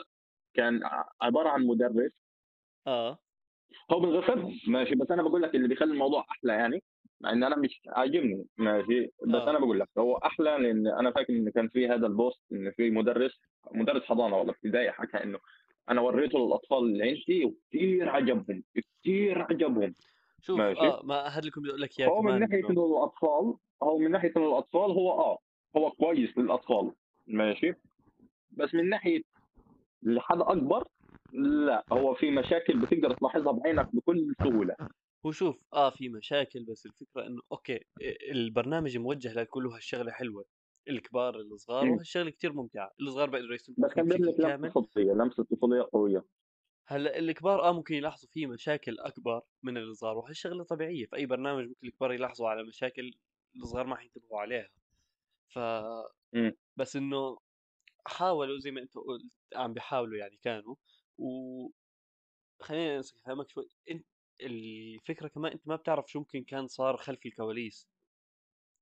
كان 0.55 0.81
عبارة 1.23 1.49
عن 1.49 1.67
مدرس 1.67 2.13
آه 2.89 3.19
هو 3.93 4.01
بنغفر 4.01 4.53
ماشي 4.67 4.95
بس 4.95 5.11
أنا 5.11 5.23
بقول 5.23 5.43
لك 5.43 5.55
اللي 5.55 5.69
بيخلي 5.69 5.93
الموضوع 5.93 6.27
أحلى 6.31 6.53
يعني 6.53 6.83
مع 7.21 7.33
إن 7.33 7.45
أنا 7.45 7.57
مش 7.57 7.81
عاجبني 7.89 8.47
ماشي 8.59 9.05
بس 9.27 9.35
آه. 9.35 9.51
أنا 9.51 9.59
بقول 9.59 9.81
لك 9.81 9.89
هو 9.99 10.17
أحلى 10.17 10.59
لأن 10.59 10.87
أنا 10.87 11.11
فاكر 11.11 11.33
إن 11.33 11.51
كان 11.51 11.69
في 11.69 11.89
هذا 11.89 12.07
ال 12.07 12.14
post 12.14 12.41
إن 12.53 12.71
في 12.71 12.91
مدرس 12.91 13.41
مدرس 13.73 14.03
حضانة 14.03 14.37
ولا 14.37 14.51
ابتدائي 14.51 14.93
حكى 14.93 15.17
إنه 15.23 15.39
أنا 15.91 16.01
وريته 16.01 16.39
للأطفال 16.39 16.79
اللي 16.79 17.05
عندي 17.05 17.45
وكثير 17.45 18.09
عجبهم 18.09 18.63
كثير 18.75 19.43
عجبهم 19.43 19.95
شوف 20.43 20.59
ماشي. 20.59 20.81
آه 20.81 21.01
ما 21.05 21.41
كنت 21.41 21.59
بدي 21.59 21.69
أقول 21.69 21.81
لك 21.81 22.01
اياه 22.01 22.09
هو 22.09 22.23
من 22.23 22.41
ناحية 22.41 22.71
إنه 22.71 22.87
الأطفال 22.87 23.55
هو 23.83 23.99
من 23.99 24.11
ناحية 24.11 24.33
انه 24.37 24.49
الأطفال 24.49 24.91
هو 24.91 25.11
آه 25.11 25.39
هو 25.77 25.91
كويس 25.91 26.39
للأطفال 26.39 26.93
ماشي 27.27 27.75
بس 28.51 28.75
من 28.75 28.89
ناحية 28.89 29.23
لحد 30.03 30.41
أكبر 30.41 30.89
لا 31.33 31.85
هو 31.93 32.15
في 32.15 32.31
مشاكل 32.31 32.79
بتقدر 32.81 33.15
تلاحظها 33.15 33.53
بعينك 33.53 33.95
بكل 33.95 34.35
سهولة. 34.39 34.77
هو 35.27 35.33
شوف 35.33 35.57
آه 35.73 35.91
في 35.91 36.09
مشاكل 36.09 36.65
بس 36.65 36.87
الفكرة 36.87 37.27
إنه 37.27 37.43
أوكي 37.53 37.85
البرنامج 38.31 38.99
موجه 38.99 39.35
للكل 39.35 39.67
وهالشغله 39.67 40.13
حلوة 40.13 40.45
الكبار 40.89 41.37
الصغار. 41.37 41.89
وهالشغلة 41.89 42.31
كتير 42.31 42.53
ممتعة. 42.53 42.91
الصغار 43.01 43.31
بيقدروا 43.31 43.55
يستمتعوا 43.55 43.89
بس 43.89 43.95
كان 43.95 44.09
لك 44.09 44.41
لمسة 44.41 44.81
طفوليه 44.81 45.13
لمسة 45.13 45.45
طفوليه 45.45 45.89
قوية. 45.93 46.25
هلأ 46.87 47.19
الكبار 47.19 47.63
آه 47.63 47.73
ممكن 47.73 47.95
يلاحظوا 47.95 48.29
فيه 48.33 48.47
مشاكل 48.47 48.99
أكبر 48.99 49.43
من 49.63 49.77
الصغار 49.77 50.19
وهالشغلة 50.19 50.65
طبيعية. 50.65 51.07
في 51.07 51.17
اي 51.17 51.27
برنامج 51.27 51.65
ممكن 51.69 51.87
الكبار 51.87 52.13
يلاحظوا 52.13 52.49
على 52.49 52.63
مشاكل 52.65 53.15
الصغار 53.57 53.87
ما 53.87 53.97
حينتبهوا 53.97 54.41
عليها. 54.41 54.69
ف 55.49 55.59
مم. 56.33 56.57
بس 56.77 56.97
إنه 56.97 57.39
حاولوا 58.07 58.59
زي 58.59 58.71
ما 58.71 58.81
أنت 58.81 58.95
قلت 58.95 59.33
عم 59.57 59.73
بيحاولوا 59.73 60.19
يعني 60.19 60.39
كانوا 60.43 60.75
و 61.19 61.69
خليني 62.61 62.97
امسك 62.97 63.17
أفهمك 63.17 63.51
شوي. 63.51 63.69
انت 63.91 64.07
الفكرة 64.41 65.29
كمان 65.29 65.53
أنت 65.53 65.69
ما 65.69 65.77
بتعرف 65.77 66.11
شو 66.11 66.19
ممكن 66.19 66.45
كان 66.45 66.67
صار 66.67 66.97
خلف 66.97 67.27
الكواليس. 67.27 67.89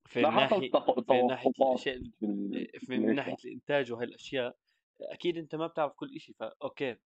في 0.07 0.23
ناحيه 0.23 0.71
في 1.07 1.23
ناحية 1.29 1.51
الأشياء 1.61 1.99
في 2.21 2.69
في 2.79 2.99
من 2.99 3.15
ناحية 3.15 3.37
الإنتاج 3.45 3.93
وهالأشياء 3.93 4.57
أكيد 5.01 5.39
أنت 5.39 5.55
ما 5.55 5.67
بتعرف 5.67 5.93
كل 5.93 6.21
شيء 6.21 6.35
فا 6.39 6.53
أوكي. 6.63 6.97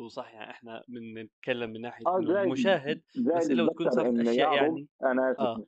هو 0.00 0.08
صح 0.08 0.34
يعني 0.34 0.50
إحنا 0.50 0.84
بنتكلم 0.88 1.70
من 1.70 1.80
ناحية 1.80 2.06
آه 2.06 2.18
إنه 2.18 2.26
زائد 2.26 2.46
المشاهد 2.46 3.02
بس 3.16 3.50
لو 3.50 3.68
تكون 3.68 3.90
صارت 3.90 4.18
أشياء 4.18 4.54
يعني 4.54 4.88
أنا 5.02 5.30
اسف 5.32 5.40
آه 5.40 5.66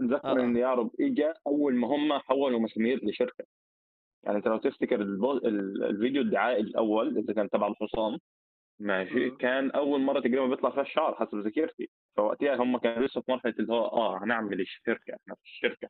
اتذكر 0.00 0.28
آه، 0.28 0.40
آه. 0.40 0.44
إن 0.44 0.56
يعرب 0.56 0.90
اجى 1.00 1.32
أول 1.46 1.74
ما 1.74 1.88
هم 1.88 2.12
حولوا 2.18 2.60
مسامير 2.60 3.04
لشركة. 3.04 3.44
يعني 4.22 4.36
انت 4.38 4.48
لو 4.48 4.56
تفتكر 4.56 5.00
الفيديو 5.00 6.22
الدعائي 6.22 6.60
الأول 6.60 7.08
اللي 7.08 7.34
كان 7.34 7.50
تبع 7.50 7.66
الحصان 7.66 8.18
ماشي. 8.78 9.30
كان 9.30 9.70
أول 9.70 10.00
مرة 10.00 10.20
تقريبا 10.20 10.46
بيطلع 10.46 10.70
فيها 10.70 10.82
الشعر 10.82 11.14
حسب 11.14 11.38
ذاكرتي. 11.38 11.90
فوقتها 12.16 12.56
هم 12.56 12.78
كانوا 12.78 13.06
لسه 13.06 13.20
في 13.20 13.32
مرحلة 13.32 13.54
اللي 13.58 13.72
هو 13.72 13.84
آه 13.86 14.24
هنعمل 14.24 14.60
الشركة 14.60 15.14
إحنا 15.14 15.34
في 15.34 15.42
الشركة. 15.44 15.88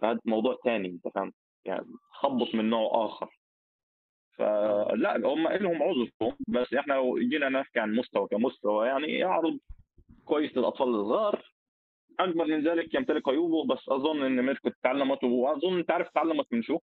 فهذا 0.00 0.20
موضوع 0.24 0.58
ثاني 0.64 0.88
أنت 0.88 1.08
فاهم؟ 1.14 1.32
يعني 1.64 1.86
خبط 2.10 2.54
من 2.54 2.70
نوع 2.70 3.04
آخر. 3.06 3.38
آه. 4.40 4.88
فلا 4.88 5.16
هم 5.16 5.48
لهم 5.48 5.82
عذرهم 5.82 6.36
بس 6.48 6.74
إحنا 6.74 6.94
لو 6.94 7.18
جينا 7.18 7.48
نحكي 7.48 7.80
عن 7.80 7.94
مستوى 7.94 8.28
كمستوى 8.28 8.86
يعني 8.86 9.06
يعرض 9.06 9.58
كويس 10.24 10.56
للأطفال 10.56 10.88
الصغار. 10.88 11.52
أكبر 12.20 12.44
من 12.44 12.68
ذلك 12.68 12.94
يمتلك 12.94 13.28
عيوبه 13.28 13.74
بس 13.74 13.88
أظن 13.88 14.22
إن 14.22 14.42
ميركو 14.42 14.70
تعلمت 14.82 15.24
وأظن 15.24 15.78
أنت 15.78 15.90
عارف 15.90 16.08
تعلمت 16.08 16.46
من 16.52 16.62
شو؟ 16.62 16.78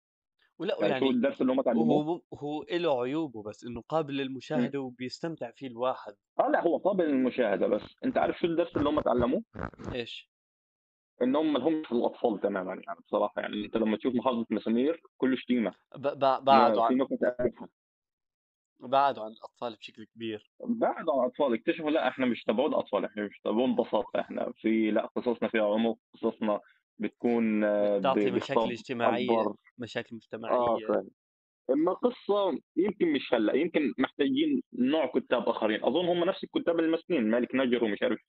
ولا 0.60 0.78
يعني 0.82 0.94
يعني 0.94 1.10
الدرس 1.10 1.42
اللي 1.42 1.54
هم 1.54 1.62
تعلموه 1.62 2.04
هو 2.06 2.22
هو 2.34 2.66
له 2.72 3.02
عيوبه 3.02 3.44
بس 3.44 3.64
إنه 3.64 3.82
قابل 3.90 4.18
للمشاهدة 4.18 4.80
وبيستمتع 4.80 5.52
فيه 5.52 5.68
الواحد. 5.68 6.14
آه 6.40 6.48
لا 6.50 6.62
هو 6.62 6.78
قابل 6.78 7.04
للمشاهدة 7.04 7.68
بس. 7.68 7.96
أنت 8.06 8.18
عارف 8.18 8.40
شو 8.40 8.48
الدرس 8.48 8.78
اللي 8.78 8.90
هم 8.90 9.00
تعلموه 9.00 9.44
إيش؟ 9.94 10.30
انهم 11.22 11.54
ما 11.54 11.60
لهمش 11.60 11.88
في 11.88 11.92
الأطفال 11.92 12.42
تماما 12.42 12.74
يعني 12.74 13.00
بصراحة. 13.08 13.42
يعني 13.42 13.66
أنت 13.66 13.78
لما 13.78 13.98
تشوف 13.98 14.16
محافظة 14.16 14.46
مسامير 14.50 15.02
كله 15.18 15.36
شتيمه 15.36 15.74
بعدوا 15.98 16.84
عن. 16.84 17.08
بعدوا 18.80 19.24
عن 19.24 19.32
الأطفال 19.32 19.76
بشكل 19.76 20.04
كبير. 20.04 20.52
بعد 20.60 21.10
عن 21.10 21.20
الأطفال. 21.20 21.54
اكتشفوا 21.54 21.92
لا 21.92 22.08
إحنا 22.08 22.26
مش 22.26 22.44
تبعون 22.44 22.74
أطفال 22.74 23.06
إحنا 23.06 23.24
مش 23.24 23.40
تبعون 23.40 23.76
بساطة. 23.76 24.20
إحنا 24.20 24.52
في 24.56 24.92
لا 24.92 25.06
قصصنا 25.06 25.50
فيها 25.50 25.74
عمق 25.74 25.98
قصصنا 26.14 26.62
بتكون 27.00 27.64
آه، 27.64 27.98
بتعطي 27.98 28.32
مشاكل 28.32 28.72
اجتماعية 28.72 29.42
اكبر 29.42 29.56
مشاكل 29.78 30.16
مجتمعية. 30.16 30.88
فاهم 30.88 31.10
أما 31.70 31.94
قصة 31.94 32.60
يمكن 32.76 33.14
مش 33.14 33.34
هلأ 33.34 33.54
يمكن 33.54 33.94
محتاجين 33.98 34.62
نوع 34.74 35.12
كتاب 35.16 35.50
آخرين. 35.50 35.84
أظن 35.84 36.06
هم 36.06 36.24
نفس 36.24 36.44
الكتاب 36.44 36.80
اللي 36.80 36.92
ماسكين 36.92 37.30
مالك 37.30 37.56
نجر 37.56 37.84
ومش 37.84 38.04
عارف 38.04 38.20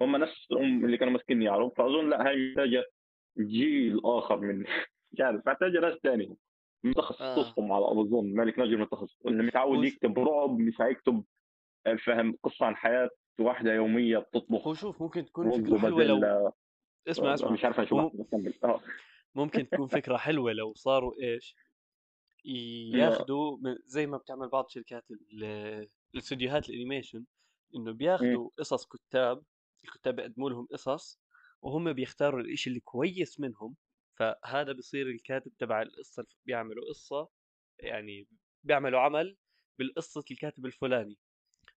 هم 0.00 0.16
نفسهم 0.16 0.84
اللي 0.84 0.96
كانوا 0.96 1.12
ماسكين 1.12 1.42
يعرف. 1.42 1.72
فأظن 1.76 2.10
لأ 2.10 2.28
هاي 2.28 2.48
محتاجة 2.48 2.84
جيل 3.38 4.00
آخر 4.04 4.40
من 4.40 4.64
مش 5.12 5.20
عارف 5.20 5.46
محتاجة 5.46 5.80
ناس 5.80 5.98
ثانية 6.02 6.34
من 6.84 6.90
آه. 6.90 7.00
تخصصهم 7.00 7.72
على 7.72 7.84
أظن 7.84 8.34
مالك 8.34 8.58
نجر 8.58 8.76
من 8.76 8.88
تخصص 8.88 9.26
اللي 9.26 9.42
متعود 9.42 9.78
هو 9.78 9.82
يكتب 9.82 10.18
رعب 10.18 10.58
مش 10.58 10.80
هيكتب 10.80 11.24
آه، 11.86 11.94
فاهم 11.94 12.36
قصة 12.42 12.66
عن 12.66 12.76
حياة 12.76 13.10
واحدة 13.40 13.74
يومية 13.74 14.16
هو 14.16 14.20
بتطبخ 14.20 14.72
شوف 14.72 15.02
ممكن 15.02 15.24
تكون 15.24 15.50
فكره 15.50 15.78
حلوة 15.78 16.04
لو 16.04 16.52
اسمع 17.08 17.34
اسمع. 17.34 17.50
مش 17.50 17.64
عارف 17.64 17.80
اشو 17.80 18.00
هو 18.00 18.08
بحكي 18.08 18.18
بس 18.22 18.28
كمل. 18.30 18.54
آه. 18.64 18.80
ممكن 19.34 19.68
تكون 19.68 19.88
فكرة 19.88 20.16
حلوة 20.16 20.52
لو 20.52 20.74
صاروا 20.74 21.14
إيش 21.22 21.54
ياخذوا 22.94 23.58
زي 23.86 24.06
ما 24.06 24.16
بتعمل 24.16 24.48
بعض 24.48 24.68
شركات 24.68 25.10
ال- 25.10 25.88
الاستديوهات 26.14 26.68
ال 26.68 26.74
animation 26.74 27.24
إنه 27.76 27.92
بياخذوا 27.92 28.50
قصص 28.58 28.86
كتاب 28.86 29.42
الكتاب 29.84 30.16
بيقدموا 30.16 30.50
لهم 30.50 30.66
قصص 30.72 31.20
وهم 31.62 31.92
بيختاروا 31.92 32.40
الإشي 32.40 32.70
اللي 32.70 32.80
كويس 32.80 33.40
منهم 33.40 33.76
فهذا 34.18 34.72
بصير 34.72 35.06
الكاتب 35.10 35.52
تبع 35.58 35.82
القصة 35.82 36.26
بيعملوا 36.46 36.84
قصة 36.88 37.28
يعني 37.78 38.28
بيعملوا 38.64 39.00
عمل 39.00 39.36
بالقصة 39.78 40.24
الكاتب 40.30 40.66
الفلاني. 40.66 41.18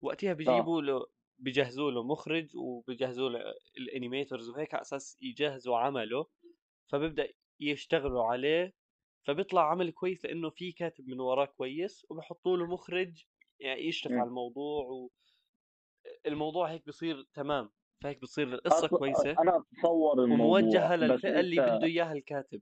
وقتها 0.01 0.33
بيجيبوا 0.33 0.81
له 0.81 1.05
بيجهزوا 1.39 1.91
له 1.91 2.03
مخرج 2.03 2.55
وبيجهزوا 2.57 3.29
له 3.29 3.39
ال 3.77 3.84
animators 3.84 4.49
وهيك 4.49 4.73
على 4.73 4.81
أساس 4.81 5.17
يجهزوا 5.21 5.77
عمله 5.77 6.25
فبيبدأ 6.91 7.29
يشتغلوا 7.59 8.23
عليه 8.23 8.73
فبيطلع 9.27 9.71
عمل 9.71 9.91
كويس 9.91 10.25
لأنه 10.25 10.49
في 10.49 10.71
كاتب 10.71 11.07
من 11.07 11.19
وراه 11.19 11.45
كويس 11.45 12.05
وبحطوا 12.09 12.57
له 12.57 12.65
مخرج 12.65 13.23
يعني 13.59 13.91
مم. 14.09 14.19
على 14.19 14.27
الموضوع 14.29 14.85
و... 14.85 15.09
الموضوع 16.25 16.71
هيك 16.71 16.87
بصير 16.87 17.23
تمام 17.33 17.69
فهيك 18.03 18.17
بتصير 18.17 18.53
القصة 18.53 18.87
أص- 18.87 18.97
كويسة 18.97 19.31
أنا 19.31 19.57
أتصور 19.57 20.23
الموضوع 20.23 20.45
وموجهة 20.45 20.95
بس 20.95 21.01
للفئة 21.03 21.39
اللي 21.39 21.55
بده 21.61 21.83
إياها 21.85 22.13
الكاتب 22.13 22.61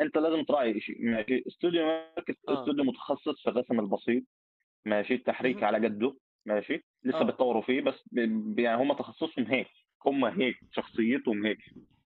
أنت 0.00 0.18
لازم 0.18 0.44
تراعي 0.44 0.80
شيء 0.80 1.04
ماشي 1.04 1.44
استوديو 1.46 1.84
ماركت 1.86 2.38
آه. 2.48 2.60
استوديو 2.60 2.84
متخصص 2.84 3.42
في 3.42 3.50
الرسم 3.50 3.80
البسيط 3.80 4.22
ماشي 4.86 5.14
التحريك. 5.14 5.62
على 5.62 5.88
قده 5.88 6.16
ماشي؟ 6.46 6.84
لسه 7.04 7.18
آه. 7.18 7.22
بيتطوروا 7.22 7.62
فيه 7.62 7.80
بس 7.80 7.94
ب... 8.12 8.58
يعني 8.58 8.82
هم 8.82 8.92
تخصصهم 8.92 9.46
هيك 9.46 9.66
هم 10.06 10.24
هيك 10.24 10.56
شخصيتهم 10.72 11.46
هيك. 11.46 11.58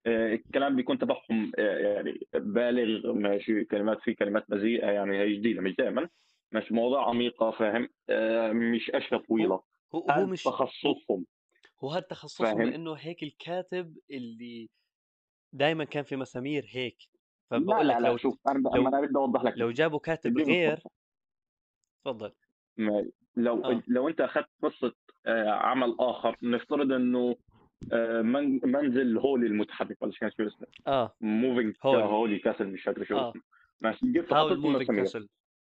آه، 0.06 0.34
الكلام 0.34 0.76
بيكون 0.76 0.98
تبعهم 0.98 1.52
آه، 1.58 1.78
يعني 1.78 2.20
بالغ 2.34 3.12
ماشي 3.12 3.64
كلمات 3.64 4.00
في 4.00 4.14
كلمات 4.14 4.44
بذيئة 4.50 4.86
يعني 4.90 5.18
هي 5.18 5.32
جديدة 5.36 5.60
مش 5.60 5.74
دائما 5.76 6.08
مش 6.52 6.72
مواضيع 6.72 7.08
عميقه 7.08 7.50
فاهم؟ 7.50 7.88
آه، 8.10 8.52
مش 8.52 8.90
اشياء 8.90 9.20
طويله 9.20 9.62
هو 9.94 10.10
هو 10.10 10.26
مش 10.26 10.42
تخصصهم؟ 10.44 11.26
هو 11.84 11.90
هذا 11.90 12.00
تخصصهم؟ 12.00 12.62
لأنه 12.62 12.92
هيك 12.94 13.22
الكاتب 13.22 13.96
اللي 14.10 14.68
دائما 15.52 15.84
كان 15.84 16.04
في 16.04 16.16
مسامير 16.16 16.66
هيك؟ 16.68 16.96
فبقول 17.50 17.88
لك 17.88 17.96
لا 17.96 18.08
لو 18.08 18.16
شوف 18.16 18.38
أنا 18.48 18.58
لو- 18.58 18.88
أنا 18.88 19.00
بدي 19.00 19.16
أوضح 19.16 19.42
لك 19.42 19.54
لو 19.56 19.70
جابوا 19.70 19.98
كاتب 19.98 20.38
غير. 20.38 20.80
تفضل. 22.04 22.32
لو 23.36 23.64
آه. 23.64 23.82
لو 23.88 24.08
أنت 24.08 24.20
أخذت 24.20 24.46
قصة 24.62 24.92
آه، 25.26 25.50
عمل 25.50 25.96
آخر 26.00 26.36
نفترض 26.42 26.92
إنه 26.92 27.36
آه، 27.92 28.22
من- 28.22 28.60
منزل 28.64 29.18
هولي 29.18 29.46
المتحرك 29.46 29.96
ولا 30.02 30.12
شو 30.12 30.18
كان 30.18 30.30
شو 30.30 30.46
اسمه؟ 30.46 30.66
آه. 30.86 31.14
moving 31.21 31.75
هولي. 31.82 32.02
هولي 32.04 32.38
castle 32.38 32.66
مش 32.66 32.82
فاكر 32.82 33.04
شو 33.04 33.16
آه. 33.18 33.30
اسمه. 33.30 33.42
ماشي 33.80 34.06
جبت 34.12 34.32
Moving 34.32 34.82
Castle. 35.00 35.28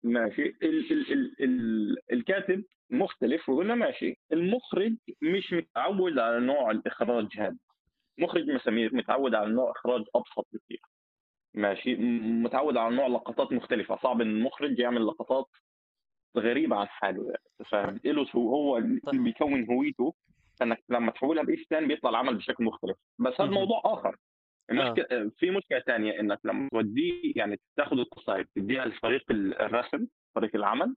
ماشي 0.04 0.44
ال 0.46 0.92
ال 0.92 1.12
ال 1.14 1.36
ال 1.44 1.98
الكاتب 2.14 2.64
مختلف 2.90 3.50
وقلنا 3.50 3.76
ماشي 3.76 4.18
المخرج 4.34 4.96
مش 5.22 5.54
متعود 5.54 6.20
على 6.20 6.40
نوع 6.40 6.72
الإخراج 6.72 7.28
هذا. 7.38 7.58
مخرج 8.18 8.50
مسامير 8.50 8.96
متعود 8.96 9.36
على 9.36 9.50
نوع 9.54 9.72
إخراج 9.72 10.04
أبسط 10.16 10.48
بكثير 10.54 10.82
ماشي 11.54 11.96
متعود 12.44 12.78
على 12.78 12.96
نوع 12.96 13.08
لقطات 13.08 13.52
مختلفة. 13.52 13.98
صعب 14.04 14.22
إن 14.22 14.28
المخرج 14.30 14.80
يعمل 14.80 15.08
لقطات 15.08 15.46
غريبه 16.38 16.76
عن 16.76 16.88
حاله 16.88 17.24
يعني 17.26 17.70
فاهم؟ 17.70 18.00
له 18.06 18.28
هو 18.36 18.78
اللي 18.78 19.00
طيب. 19.00 19.24
بيكون 19.24 19.66
هويته 19.66 20.14
إنك 20.62 20.84
لما 20.90 21.12
تحولها 21.12 21.44
بإيش 21.44 21.68
ثاني 21.70 21.88
بيطلع 21.88 22.10
العمل 22.10 22.36
بشكل 22.36 22.64
مختلف. 22.64 22.98
بس 23.20 23.42
هذا. 23.42 23.50
موضوع 23.50 23.82
آخر. 23.86 24.16
المشكلة 24.72 25.32
في 25.38 25.52
مشكلة 25.52 25.80
ثانية 25.80 26.20
إنك 26.20 26.40
لما 26.44 26.70
توديه 26.72 27.34
يعني 27.36 27.60
تاخذ 27.78 27.98
القصة 28.00 28.46
تديها 28.56 28.86
لفريق 28.86 29.24
الرسم 29.32 30.08
فريق 30.36 30.56
العمل 30.56 30.96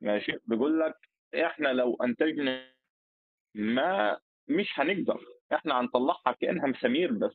ماشي؟ 0.00 0.32
بيقول 0.44 0.80
لك 0.80 0.94
إحنا 1.34 1.68
لو 1.68 1.94
أنتجنا 1.94 2.72
ما 3.54 4.18
مش 4.48 4.68
هنقدر. 4.80 5.20
إحنا 5.54 5.80
هنطلعها 5.80 6.32
كأنها 6.40 6.66
مسامير 6.66 7.12
بس. 7.12 7.32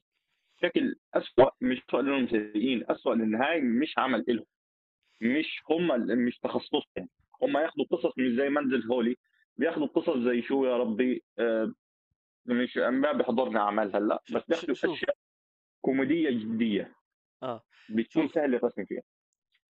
بشكل 0.57 0.95
اسوء 1.13 1.51
مش 1.61 1.81
اسوء 1.89 2.01
لانهم 2.01 2.27
سيئين 2.27 2.83
اسوء 2.91 3.15
لأن 3.15 3.35
هاي 3.35 3.61
مش 3.61 3.93
عمل 3.97 4.25
لهم 4.27 4.45
مش 5.21 5.61
هم 5.69 5.87
مش 6.25 6.39
تخصصهم. 6.39 7.09
هم 7.43 7.57
ياخذوا 7.57 7.85
قصص 7.91 8.11
مش 8.17 8.31
زي 8.37 8.49
منزل 8.49 8.87
هولي 8.91 9.15
بياخذوا 9.57 9.87
قصص 9.87 10.17
زي 10.17 10.41
شو 10.41 10.65
يا 10.65 10.77
ربي 10.77 11.23
آه، 11.39 11.73
مش 12.45 12.77
ما 12.77 13.11
بيحضرنا 13.11 13.59
أعمال 13.59 13.95
هلأ 13.95 14.23
بس 14.35 14.43
بياخذوا. 14.65 14.93
أشياء 14.95 15.17
كوميدية 15.81 16.29
جدية 16.29 16.95
آه 17.43 17.63
بتكون. 17.89 18.27
سهل 18.27 18.55
الرسم 18.55 18.85
فيها 18.85 19.01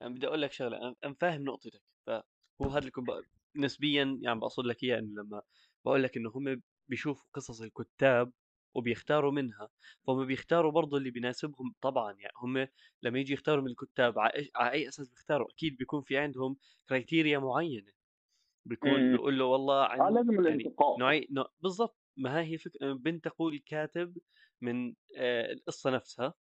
يعني 0.01 0.13
بدي 0.13 0.27
أقول 0.27 0.41
لك 0.41 0.51
شغلة 0.51 0.95
أنا 1.05 1.13
فاهم 1.13 1.41
نقطتك 1.43 1.81
فهو 2.07 2.69
هذا 2.71 2.91
بق- 2.97 3.23
نسبيا 3.55 4.19
يعني 4.21 4.39
بقصد 4.39 4.65
لك 4.65 4.83
إياه 4.83 4.99
إنه 4.99 5.21
لما 5.23 5.41
بقول 5.85 6.03
لك 6.03 6.17
إنه 6.17 6.31
هم 6.35 6.61
بيشوفوا 6.87 7.25
قصص 7.33 7.61
الكتاب 7.61 8.31
وبيختاروا 8.75 9.31
منها 9.31 9.69
فهم 10.07 10.25
بيختاروا 10.25 10.71
برضه 10.71 10.97
اللي 10.97 11.11
بيناسبهم 11.11 11.75
طبعا 11.81 12.13
يعني 12.13 12.33
هم 12.37 12.67
لما 13.03 13.19
يجي 13.19 13.33
يختاروا 13.33 13.63
من 13.63 13.71
الكتاب 13.71 14.19
على 14.19 14.71
أي 14.71 14.87
أساس 14.89 15.09
بيختاروا؟ 15.09 15.47
أكيد 15.51 15.77
بيكون 15.77 16.01
في 16.01 16.17
عندهم 16.17 16.57
كرايتيريا 16.89 17.39
معينة. 17.39 17.91
بيكون 18.65 19.01
مم. 19.01 19.09
بيقول 19.09 19.39
له 19.39 19.45
والله 19.45 19.83
آه 19.99 20.09
عن 20.09 20.09
لازم 20.09 20.39
يعني 20.45 20.71
الانتقاء. 20.79 20.97
نوعي 20.97 21.27
نوع 21.31 21.53
بالضبط. 21.61 21.97
ما 22.17 22.41
هي 22.41 22.57
فكرة 22.57 22.93
بنتقوا 22.93 23.51
الكاتب 23.51 24.17
من 24.61 24.95
آه 25.17 25.51
القصة 25.53 25.89
نفسها 25.91 26.33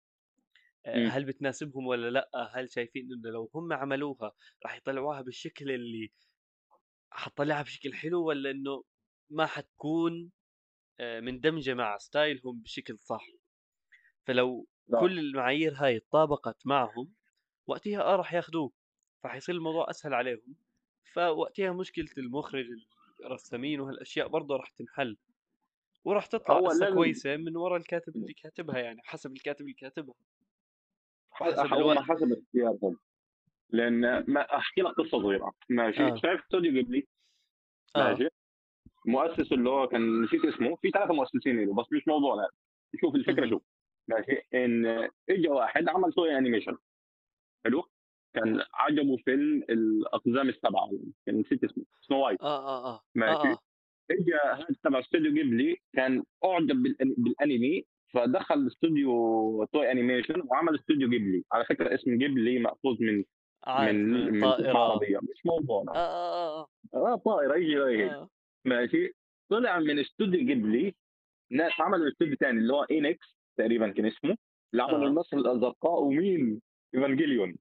آه 0.86 1.06
مم. 1.06 1.10
هل 1.10 1.26
بتناسبهم 1.26 1.88
ولا 1.88 2.10
لأ؟ 2.10 2.30
هل 2.56 2.72
شايفين 2.72 3.04
إنه 3.14 3.30
لو 3.32 3.52
هم 3.56 3.74
عملوها 3.74 4.34
راح 4.66 4.78
يطلعوها 4.78 5.22
بالشكل 5.22 5.72
اللي 5.72 6.12
حطلعها 7.12 7.62
بشكل 7.64 7.94
حلو 7.94 8.24
ولا 8.28 8.52
إنه 8.52 8.84
ما 9.30 9.46
حتكون 9.46 10.32
آه 11.00 11.20
مندمجة 11.20 11.74
مع 11.74 11.98
ستايلهم 11.98 12.60
بشكل 12.62 12.98
صح. 13.00 13.26
فلو 14.26 14.68
لا. 14.88 15.00
كل 15.00 15.20
المعايير 15.20 15.74
هاي 15.76 15.98
اتطابقت 15.98 16.68
معهم 16.68 17.14
وقتها 17.68 18.02
آه 18.02 18.16
راح 18.16 18.34
ياخذوه 18.34 18.72
فحيصير 19.24 19.56
الموضوع 19.56 19.90
أسهل 19.90 20.14
عليهم. 20.14 20.56
فوقتها 21.14 21.72
مشكلة 21.72 22.08
المخرج 22.18 22.66
الرسامين 23.26 23.80
وهالأشياء 23.80 24.28
برضه 24.28 24.56
راح 24.56 24.70
تنحل 24.70 25.18
وراح 26.04 26.26
تطلع 26.26 26.60
لازم- 26.60 26.94
كويسة 26.96 27.38
من 27.38 27.56
ورا 27.58 27.78
الكاتب 27.78 28.16
اللي 28.16 28.34
كاتبها 28.34 28.80
يعني 28.80 29.02
حسب 29.04 29.32
الكاتب 29.32 29.62
اللي 29.62 29.74
كاتبها. 29.74 30.16
الوقت 31.42 31.98
حسب 31.98 32.32
اختيارهم. 32.32 32.98
لأن 33.70 34.24
ما 34.28 34.42
أحكي 34.58 34.82
لك 34.82 34.92
قصة 34.96 35.10
صغيرة. 35.22 35.54
ماشي؟ 35.70 36.04
آه. 36.04 36.16
شايف 36.16 36.42
استوديو 36.42 36.72
جيبلي 36.74 37.08
آه. 37.96 38.12
ماشي؟ 38.12 38.28
مؤسس 39.10 39.52
اللي 39.52 39.70
هو 39.70 39.88
كان 39.88 40.22
نسيت 40.22 40.46
اسمه. 40.46 40.76
في 40.76 40.90
ثلاثة 40.90 41.14
مؤسسين 41.14 41.66
له 41.66 41.74
بس 41.74 41.86
مش 41.92 42.08
موضوعنا 42.08 42.48
شوف 43.02 43.16
الفكرة. 43.16 43.50
شوف. 43.50 43.62
ماشي. 44.08 44.42
إن 44.54 44.86
اجى 45.30 45.50
واحد 45.50 45.90
عمل 45.90 46.14
سوي 46.14 46.38
animation 46.38 46.78
حلو؟ 47.66 47.84
كان 48.36 48.64
عجبه 48.74 49.18
فيلم 49.18 49.64
الأقزام 49.70 50.50
السبعة. 50.50 50.90
كان 51.26 51.40
نسيت 51.40 51.64
اسمه. 51.64 51.84
Snow 52.02 52.26
White 52.26 52.42
آه 52.42 52.68
آه 52.68 52.94
آه. 52.96 53.02
ماشي. 53.16 53.48
آه 53.48 53.52
آه. 53.52 53.58
اجى 54.12 54.34
هذا 54.54 54.76
تبع 54.84 55.00
استوديو 55.00 55.34
جيبلي 55.34 55.78
كان 55.94 56.24
أعجب 56.46 56.84
بالأنمي 57.18 57.86
فدخل 58.14 58.68
استوديو 58.68 59.64
Toei 59.74 59.92
Animation 59.92 60.42
وعمل 60.46 60.76
استوديو 60.76 61.10
جيبلي 61.10 61.44
على 61.52 61.66
فكرة 61.66 61.96
اسم 61.96 62.18
جيبلي 62.18 62.60
مأخوذ 62.60 62.98
من 63.00 63.24
من 63.68 64.32
من 64.32 64.42
طائرة. 64.42 64.78
عربية. 64.78 65.18
مش 65.18 65.42
آه 65.46 65.50
موضوعنا 65.50 65.92
آه 65.96 66.62
آه. 66.62 66.68
آه 66.94 67.16
طائرة. 67.16 67.56
يجي 67.56 67.72
يجي. 67.74 68.06
آه. 68.12 68.30
ماشي. 68.66 69.14
طلع 69.50 69.80
من 69.80 70.00
استوديو 70.00 70.46
جيبلي 70.46 70.96
ناس 71.52 71.72
عملوا 71.80 72.08
استوديو 72.10 72.36
ثاني 72.36 72.60
اللي 72.60 72.74
هو 72.74 72.84
انكس 72.84 73.38
تقريبا 73.58 73.92
كان 73.92 74.06
اسمه 74.06 74.38
اللي 74.74 74.84
عملوا 74.84 75.06
آه. 75.06 75.08
النصر 75.08 75.38
الأزرقاء 75.38 76.04
ومين؟ 76.04 76.62
إيفانجيليون. 76.96 77.56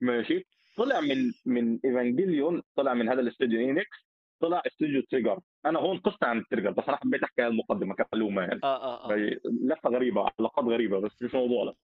ماشي. 0.00 0.46
طلع 0.76 1.00
من 1.00 1.32
من 1.46 1.78
إيفانجيليون 1.84 2.62
طلع 2.76 2.94
من 2.94 3.08
هذا 3.08 3.20
الاستوديو 3.20 3.70
انكس 3.70 4.06
طلع 4.40 4.62
استوديو 4.66 5.02
تريجر. 5.02 5.40
أنا 5.66 5.78
هون 5.78 5.98
قصه 5.98 6.18
عن 6.26 6.38
التريجر 6.38 6.70
بس 6.70 6.88
أنا 6.88 6.96
حبيت 6.96 7.22
أحكي 7.22 7.46
المقدمة 7.46 7.94
كمعلومه 7.94 8.42
يعني 8.42 8.60
آه 8.64 9.06
آه. 9.06 9.12
آه 9.12 9.40
لفة 9.44 9.90
غريبة 9.90 10.30
علاقات 10.38 10.64
غريبة 10.64 11.00
بس 11.00 11.22
مش 11.22 11.34
موضوعنا 11.34 11.74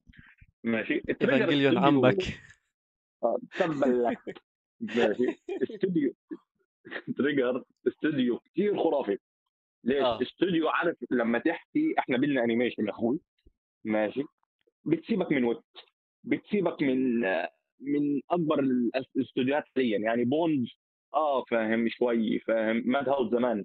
ماشي. 0.64 1.02
استوديو 1.10 1.78
عمك. 1.78 2.16
تبا 3.58 3.84
لك 3.86 4.42
ماشي. 4.80 5.40
استوديو 5.62 6.14
Trigger 7.18 7.64
استوديو 7.88 8.38
كثير 8.38 8.82
خرافي. 8.82 9.18
ليش؟ 9.85 10.02
آه. 10.02 10.23
استوديو 10.23 10.68
عارف 10.68 10.97
لما 11.11 11.38
تحكي 11.38 11.94
إحنا 11.99 12.16
بدنا 12.16 12.44
animation 12.44 12.87
يا 12.87 12.90
أخوي. 12.90 13.20
ماشي؟ 13.85 14.23
بتسيبك 14.85 15.32
من 15.32 15.44
ويب 15.44 15.59
بتسيبك 16.25 16.82
من 16.82 17.20
من 17.80 18.20
أكبر 18.30 18.61
الاستوديوهات 18.61 19.64
حاليا. 19.76 19.99
يعني 19.99 20.25
Bones 20.25 20.66
آه 21.14 21.44
فاهم 21.44 21.88
شوي 21.88 22.38
فاهم 22.38 22.82
Madhouse 22.87 23.30
زمان 23.30 23.64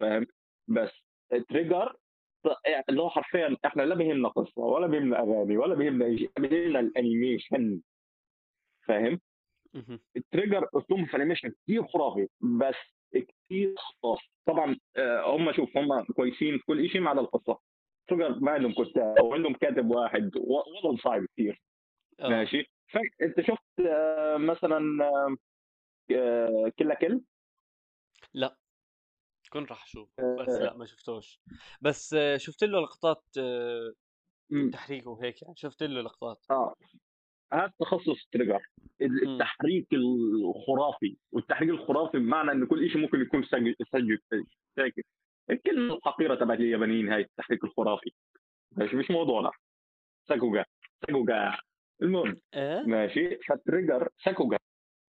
فاهم. 0.00 0.26
بس 0.68 0.90
Trigger 1.48 1.96
اللي 2.88 3.02
هو 3.02 3.10
حرفيا 3.10 3.56
إحنا 3.64 3.82
لا 3.82 3.94
بيهمنا 3.94 4.28
قصة 4.28 4.62
ولا 4.62 4.86
بيهمنا 4.86 5.22
أغاني 5.22 5.56
ولا 5.56 5.74
بيهمنا 5.74 6.16
شيء 6.16 6.30
بيهمنا 6.38 6.80
ال 6.80 6.89
animation. 6.89 7.80
فاهم. 8.86 9.20
ال 10.16 10.23
Trigger 10.23 10.68
اسلوبهم 10.74 11.06
في 11.06 11.14
ال 11.14 11.17
animation 11.17 11.48
كثير 11.64 11.86
خرافي 11.86 12.28
بس 12.40 12.74
كثير 13.12 13.74
خاص 14.02 14.18
طبعا 14.46 14.76
آه، 14.96 15.36
هم 15.36 15.52
شوف 15.52 15.76
هم 15.76 16.02
كويسين 16.04 16.58
في 16.58 16.64
كل 16.64 16.88
شيء 16.90 17.00
ما 17.00 17.10
عدا 17.10 17.20
القصة. 17.20 17.58
Trigger 18.08 18.38
ما 18.40 18.50
عندهم 18.52 18.72
كتاب 18.72 19.18
أو 19.18 19.34
عندهم 19.34 19.54
كاتب 19.54 19.90
واحد 19.90 20.36
و- 20.36 20.62
وضعهم 20.78 20.96
صعب 20.96 21.24
كثير 21.32 21.62
آه. 22.20 22.28
ماشي؟ 22.28 22.70
فانت 22.92 23.40
شفت 23.40 23.86
آه، 23.90 24.36
مثلا 24.36 24.80
آه، 26.10 26.72
Kill 26.78 26.89
la 26.89 26.94
Kill؟ 26.94 27.20
لا. 28.34 28.56
كنت 29.52 29.70
راح 29.70 29.84
أشوف 29.84 30.20
بس 30.20 30.48
لا 30.48 30.76
ما 30.76 30.84
شفتوش. 30.86 31.40
بس 31.80 32.16
شفت 32.36 32.64
له 32.64 32.80
لقطات. 32.80 33.24
تحريك 34.72 35.06
وهيك 35.06 35.42
يعني؟ 35.42 35.54
شفت 35.56 35.82
له 35.82 36.00
لقطات. 36.02 36.44
آه. 36.50 36.74
هذا 37.52 37.72
تخصص 37.80 38.28
Trigger. 38.32 38.60
التحريك 39.02 39.86
الخرافي. 39.92 41.16
والتحريك 41.32 41.70
الخرافي 41.70 42.18
بمعنى 42.18 42.52
ان 42.52 42.66
كل 42.66 42.90
شيء 42.90 43.00
ممكن 43.00 43.20
يكون 43.20 43.42
ساكت 43.42 45.04
الكلمة 45.50 45.94
الحقيره 45.94 46.34
تبعت 46.34 46.58
اليابانيين 46.58 47.08
هاي 47.08 47.20
التحريك 47.20 47.64
الخرافي. 47.64 48.10
ماشي 48.72 48.96
مش 48.96 49.10
موضوعنا. 49.10 49.50
sakuga 50.28 50.64
sakuga 51.06 51.56
المهم 52.02 52.36
إيه؟ 52.54 52.82
ماشي. 52.82 53.36
ف 53.36 53.45
Trigger 53.45 54.08
sakuga 54.24 54.58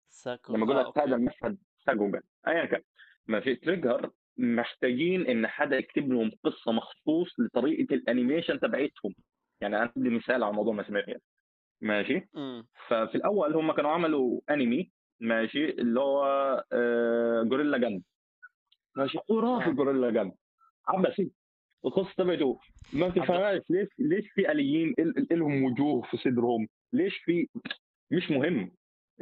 saku 0.08 0.56
لما 0.56 0.64
أقول 0.64 0.76
لك 0.76 0.98
هذا 0.98 1.16
المشهد 1.16 1.58
sakuga 1.86 2.20
ايا 2.46 2.64
كان. 2.64 2.82
ماشي. 3.26 3.54
Trigger 3.54 4.10
محتاجين 4.36 5.26
إن 5.26 5.46
حدا 5.46 5.76
يكتب 5.76 6.12
لهم 6.12 6.30
قصة 6.44 6.72
مخصوص 6.72 7.40
لطريقة 7.40 7.94
ال 7.94 8.01
animation 8.01 8.60
تبعتهم. 8.60 9.14
يعني 9.60 9.76
أنا 9.76 9.92
بدي 9.96 10.10
مثال 10.10 10.42
على 10.42 10.52
موضوع 10.52 10.74
مسماريا 10.74 11.18
ماشي. 11.82 12.28
امم 12.36 12.66
ففي 12.88 13.14
الأول 13.14 13.54
هم 13.56 13.72
كانوا 13.72 13.90
عملوا 13.90 14.40
أنمي 14.50 14.90
ماشي 15.20 15.70
اللي 15.70 16.00
هو 16.00 16.24
آه، 16.72 17.42
جوريلا 17.42 17.78
جان 17.78 18.02
ماشي. 18.96 19.18
خرافي 19.28 19.70
جوريلا 19.70 20.10
جان 20.10 20.32
عبسي 20.88 21.30
القصة 21.84 22.12
تبعته 22.16 22.58
ما 22.92 23.08
تفهمش 23.08 23.62
ليش 23.70 23.88
ليش 23.98 24.28
في 24.34 24.52
آليين 24.52 24.94
ال- 24.98 25.18
ال- 25.18 25.32
إلهم 25.32 25.64
وجوه 25.64 26.02
في 26.02 26.16
صدرهم؟ 26.16 26.68
ليش 26.92 27.16
في 27.18 27.48
مش 28.10 28.30
مهم. 28.30 28.72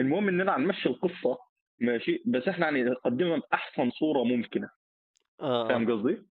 المهم 0.01 0.29
إننا 0.29 0.57
نمشي 0.59 0.89
القصة 0.89 1.39
ماشي 1.81 2.23
بس 2.27 2.49
إحنا 2.49 2.65
يعني 2.67 2.83
نقدمها 2.85 3.37
بأحسن 3.39 3.91
صورة 3.91 4.25
ممكنة. 4.25 4.71
آه 5.41 5.65
آه. 5.65 5.69
فاهم 5.69 5.93
قصدي؟ 5.93 6.23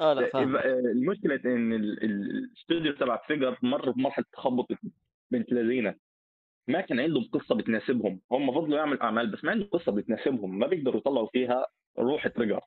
آه 0.00 0.12
لا 0.12 0.26
إذا- 0.28 0.32
فاهمك 0.32 0.64
المشكلة 0.66 1.40
إن 1.44 1.72
ال- 1.72 2.04
ال- 2.04 2.30
الاستوديو 2.30 2.92
تبع 2.92 3.16
Trigger 3.16 3.58
مر 3.62 3.90
بمرحله 3.90 4.24
تخبط 4.32 4.66
بنت 5.30 5.52
لذينة. 5.52 5.94
ما 6.68 6.80
كان 6.80 7.00
عندهم 7.00 7.24
قصة 7.32 7.54
بتناسبهم. 7.54 8.20
هم 8.32 8.52
فضلوا 8.52 8.78
يعملوا 8.78 9.02
أعمال 9.02 9.30
بس 9.30 9.44
ما 9.44 9.50
عندهم 9.50 9.68
قصة 9.68 9.92
بتناسبهم. 9.92 10.58
ما 10.58 10.66
بيقدروا 10.66 10.96
يطلعوا 11.00 11.28
فيها 11.32 11.66
روح 11.98 12.28
Trigger 12.28 12.60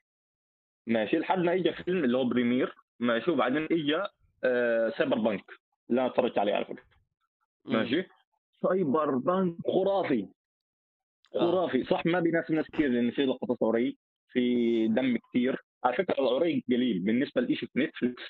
ماشي 0.87 1.17
لحد 1.17 1.39
ما 1.39 1.53
اجى 1.53 1.73
فيلم 1.73 2.03
اللي 2.03 2.17
هو 2.17 2.23
Promare 2.25 2.75
ماشي 2.99 3.31
وبعدين 3.31 3.63
اجى 3.71 4.03
آه 4.43 4.89
Cyberpunk 4.89 5.45
أنا 5.91 6.05
اتفرجت 6.05 6.37
عليه 6.37 6.53
على 6.53 6.65
فكرة. 6.65 6.83
ماشي؟ 7.65 8.07
Cyberpunk 8.61 9.55
خرافي. 9.67 10.27
آه. 11.35 11.39
خرافي. 11.51 11.83
صح 11.83 12.05
ما 12.05 12.19
بيناسب 12.19 12.53
ناس 12.53 12.65
كثير 12.73 12.89
لأن 12.89 13.11
في 13.11 13.25
لقطات 13.25 13.57
عري 13.63 13.97
في 14.29 14.87
دم 14.87 15.17
كثير 15.17 15.57
على 15.83 15.95
فكرة 15.95 16.19
العري 16.19 16.63
قليل 16.69 16.99
بالنسبة 16.99 17.41
لشيء 17.41 17.69
في 17.73 17.79
Netflix 17.79 18.23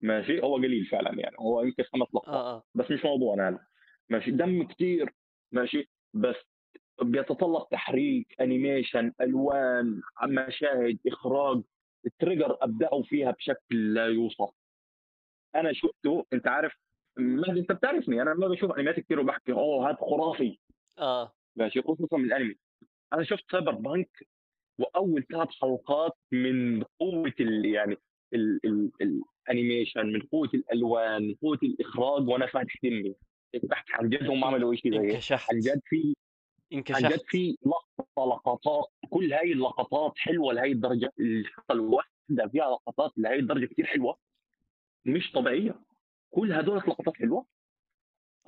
ماشي؟ 0.00 0.42
هو 0.42 0.54
قليل 0.54 0.86
فعلا 0.86 1.20
يعني. 1.20 1.36
هو 1.40 1.62
يمكن 1.62 1.82
خمس 1.82 2.02
لقطات. 2.14 2.34
آه 2.34 2.56
آه. 2.56 2.62
بس 2.74 2.90
مش 2.90 3.04
موضوعنا 3.04 3.48
هذا 3.48 3.60
ماشي 4.10 4.30
دم 4.30 4.62
كثير 4.62 5.12
ماشي 5.52 5.88
بس 6.14 6.36
بيتطلب 7.02 7.68
تحريك 7.70 8.40
animation 8.40 9.12
ألوان 9.20 10.00
مشاهد 10.22 10.98
إخراج 11.06 11.62
ال 12.06 12.12
Trigger 12.12 12.58
ابدعوا 12.62 13.02
فيها 13.02 13.30
بشكل 13.30 13.94
لا 13.94 14.06
يوصف. 14.06 14.50
أنا 15.54 15.72
شفته 15.72 16.26
أنت 16.32 16.48
عارف 16.48 16.72
ما 17.16 17.48
أنت 17.48 17.72
بتعرفني؟ 17.72 18.22
أنا 18.22 18.34
ما 18.34 18.48
بشوف 18.48 18.70
انميات 18.70 19.00
كثير 19.00 19.20
وبحكي 19.20 19.52
أوه 19.52 19.90
هذا 19.90 19.96
خرافي. 19.96 20.58
آه. 20.98 21.32
ماشي 21.56 21.82
خصوصا 21.82 22.16
من 22.16 22.24
الأنمي. 22.24 22.54
أنا 23.12 23.24
شفت 23.24 23.44
Cyberpunk 23.52 24.28
وأول 24.78 25.22
ثلاث 25.22 25.48
حلقات 25.48 26.12
من 26.32 26.82
قوة 26.82 27.32
ال 27.40 27.64
يعني 27.64 27.96
ال 28.34 28.60
ال 28.64 29.22
ال 29.48 29.54
animation 29.54 30.06
من 30.06 30.20
قوة 30.20 30.50
الألوان 30.54 31.22
من 31.22 31.34
قوة 31.34 31.58
الإخراج 31.62 32.28
وأنا 32.28 32.46
فاتح 32.46 32.76
تمي. 32.82 33.14
عن 33.92 34.08
جد 34.08 34.26
هم 34.26 34.44
عملوا 34.44 34.74
شيء 34.74 34.92
زي 34.92 34.98
هيك 34.98 35.10
انكشحت 35.10 35.54
عن 35.54 35.60
جد 35.60 35.80
في 35.84 36.14
عن 36.72 36.82
جد 37.10 37.20
في 37.26 37.56
لقطة 37.66 38.26
لقطات 38.26 38.84
كل 39.10 39.32
هاي 39.32 39.52
اللقطات 39.52 40.12
حلوة 40.18 40.52
لهي 40.52 40.72
الدرجة 40.72 41.12
الحلقة 41.20 41.72
الواحدة 41.72 42.48
فيها 42.52 42.70
لقطات 42.70 43.12
لهي 43.16 43.38
الدرجة 43.38 43.66
كثير 43.66 43.86
حلوة. 43.86 44.18
مش 45.04 45.32
طبيعية. 45.32 45.80
كل 46.30 46.52
هدول 46.52 46.76
لقطات 46.76 47.16
حلوة. 47.16 47.46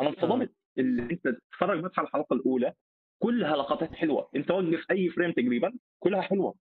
أنا 0.01 0.09
آه. 0.09 0.13
انصدمت. 0.13 0.53
اللي 0.79 1.03
أنت 1.03 1.29
تتفرج 1.29 1.81
بس 1.81 1.99
على 1.99 2.09
الحلقة 2.09 2.35
الأولى 2.35 2.75
كلها 3.19 3.57
لقطات 3.57 3.95
حلوة. 3.95 4.31
أنت 4.37 4.51
وقف 4.51 4.87
أي 4.91 5.09
frame 5.09 5.33
تقريبا 5.33 5.79
كلها 5.99 6.21
حلوة. 6.21 6.55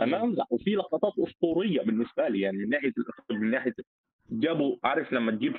أنا 0.00 0.22
امزح 0.22 0.52
وفي 0.52 0.70
لقطات 0.74 1.12
أسطورية 1.18 1.82
بالنسبة 1.82 2.28
لي 2.28 2.40
يعني 2.40 2.56
من 2.58 2.68
ناحية 2.68 2.92
الاخراج 2.98 3.38
من 3.40 3.50
ناحية 3.50 3.74
جابوا 4.30 4.76
عارف 4.84 5.12
لما 5.12 5.32
تجيب 5.32 5.56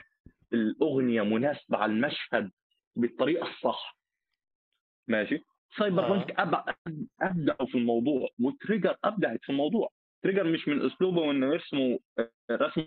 الأغنية 0.54 1.22
مناسبة 1.22 1.78
على 1.78 1.92
المشهد 1.92 2.52
بالطريقة 2.96 3.48
الصح. 3.50 3.98
ماشي. 5.08 5.46
Cyberpunk 5.78 6.40
أبع... 6.40 6.66
أبدعوا 7.22 7.68
في 7.68 7.78
الموضوع 7.78 8.30
و 8.40 8.47
Trigger 8.47 8.98
أبدعت 9.04 9.40
في 9.44 9.50
الموضوع. 9.50 9.90
Trigger 10.24 10.44
مش 10.44 10.68
من 10.68 10.86
أسلوبه 10.86 11.32
انه 11.32 11.46
يرسموا 11.46 11.98
آه، 12.20 12.30
رسم 12.52 12.86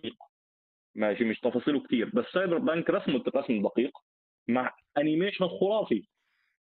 ماشي 0.95 1.25
مش 1.25 1.41
تفاصيله 1.41 1.81
كتير 1.81 2.11
بس 2.15 2.25
Cyberpunk 2.33 2.91
رسمه 2.91 3.25
رسم 3.37 3.63
دقيق 3.63 3.99
مع 4.49 4.75
animation 4.99 5.49
خرافي. 5.49 6.07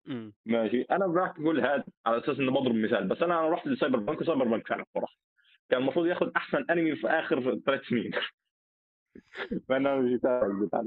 امم 0.07 0.33
ماشي 0.45 0.81
أنا 0.81 1.07
بحكي 1.07 1.43
كل 1.43 1.59
هذا 1.59 1.83
على 2.05 2.17
أساس 2.17 2.39
اني 2.39 2.51
بضرب 2.51 2.75
مثال 2.75 3.07
بس 3.07 3.21
أنا 3.21 3.49
رحت 3.49 3.67
ل 3.67 3.99
Cyberpunk 3.99 4.21
و 4.21 4.45
Cyberpunk 4.45 4.67
فعلا 4.67 4.85
صراحة 4.93 5.15
كان 5.69 5.81
المفروض 5.81 6.05
ياخذ 6.05 6.31
أحسن 6.35 6.65
انمي 6.69 6.95
في 6.95 7.07
آخر 7.07 7.59
ثلاث 7.65 7.81
سنين. 7.81 8.11
فانا 9.69 9.95
مش 9.95 10.13
بتاع 10.13 10.83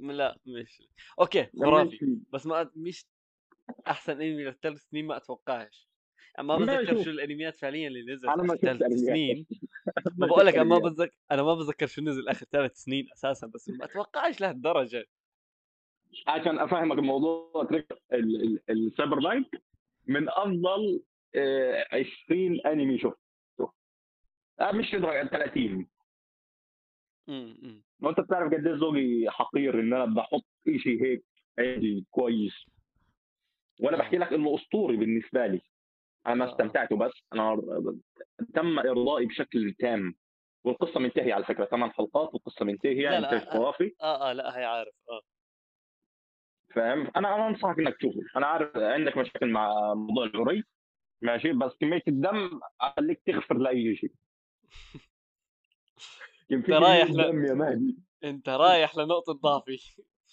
لا 0.00 0.38
مش. 0.46 0.82
okay 1.20 1.46
خرافي. 1.60 2.18
بس 2.32 2.46
ما 2.46 2.70
مش 2.76 3.06
أحسن 3.86 4.12
أنمي 4.12 4.44
للثلاث 4.44 4.78
سنين 4.78 5.06
ما 5.06 5.16
أتوقعش. 5.16 5.88
يعني 6.34 6.48
ما 6.48 6.58
ما 6.58 6.64
بتذكر 6.64 7.02
شو 7.02 7.10
الأنميات 7.10 7.56
فعليا 7.56 7.88
اللي 7.88 8.02
نزلت 8.12 8.24
أنا 8.24 8.42
ما 8.42 8.56
ثلاث 8.56 8.92
سنين. 8.92 9.46
ما 10.18 10.26
بقول 10.26 10.46
لك 10.46 10.54
أنا 10.54 10.64
ما 10.64 10.76
انميات 10.76 10.92
بتذكر 10.92 11.16
أنا 11.30 11.42
ما 11.42 11.54
بتذكر 11.54 11.86
شو 11.86 12.02
نزل 12.02 12.28
آخر 12.28 12.46
ثلاث 12.52 12.76
سنين 12.76 13.06
أساسا 13.12 13.46
بس 13.46 13.70
ما 13.70 13.84
أتوقعش 13.84 14.40
لهالدرجة. 14.40 15.04
عشان 16.26 16.58
أفهمك 16.58 16.98
الموضوع 16.98 17.68
السايبر 18.70 19.18
بانك 19.18 19.62
من 20.06 20.28
أفضل 20.28 21.02
آه، 21.34 21.86
20 21.92 22.60
أنمي 22.66 22.98
شفته. 22.98 23.16
آه، 23.16 23.21
مش 24.60 24.94
لدرجه 24.94 25.26
30 25.28 25.86
إمم، 27.28 27.56
إمم. 27.62 27.82
وانت 28.02 28.20
بتعرف 28.20 28.54
قد 28.54 28.66
إيه 28.66 28.74
ذوقي 28.74 29.24
حقير 29.30 29.80
إن 29.80 29.92
أنا 29.92 30.04
بحط 30.04 30.44
شيء 30.76 31.02
هيك 31.04 31.24
عادي 31.58 32.06
كويس. 32.10 32.66
وأنا 33.80 33.96
آه، 33.96 34.00
بحكي 34.00 34.18
لك 34.18 34.32
إنه 34.32 34.54
أسطوري 34.54 34.96
بالنسبة 34.96 35.46
لي. 35.46 35.60
أنا 36.26 36.34
ما 36.34 36.44
آه، 36.44 36.48
آه. 36.48 36.52
استمتعت 36.52 36.92
بس 36.92 37.12
أنا 37.32 37.62
تم 38.54 38.78
إرضائي 38.78 39.26
بشكل 39.26 39.74
تام. 39.78 40.14
والقصة 40.64 41.00
منتهية 41.00 41.34
على 41.34 41.44
فكرة. 41.44 41.64
ثمان 41.64 41.90
حلقات 41.92 42.34
والقصة 42.34 42.64
منتهية 42.64 43.08
لا، 43.10 43.18
انتاج 43.18 43.48
أ 43.48 43.50
خرافي 43.52 43.94
آه، 44.02 44.30
آه، 44.30 44.32
لأ 44.32 44.58
هي 44.58 44.64
عارف، 44.64 44.94
آه. 45.10 45.20
فاهم؟ 46.74 47.00
أنا 47.16 47.34
أنا 47.34 47.48
أنصحك 47.48 47.78
إنك 47.78 47.96
تشوفه. 47.96 48.20
أنا 48.36 48.46
عارف 48.46 48.76
عندك 48.76 49.16
مشاكل 49.16 49.48
مع 49.50 49.94
موضوع 49.94 50.24
العري. 50.26 50.64
ماشي؟ 51.22 51.52
بس 51.52 51.72
كمية 51.80 52.02
الدم 52.08 52.60
أخليك 52.80 53.22
تغفر 53.26 53.58
لأي 53.58 53.96
شيء. 53.96 54.12
في 56.66 56.72
رايح 56.72 57.10
ل 57.10 57.20
يا 57.20 57.54
مهدي. 57.54 57.98
أنت 58.24 58.48
رايح 58.48 58.96
لنقطة 58.96 59.32
ضعفي. 59.32 59.78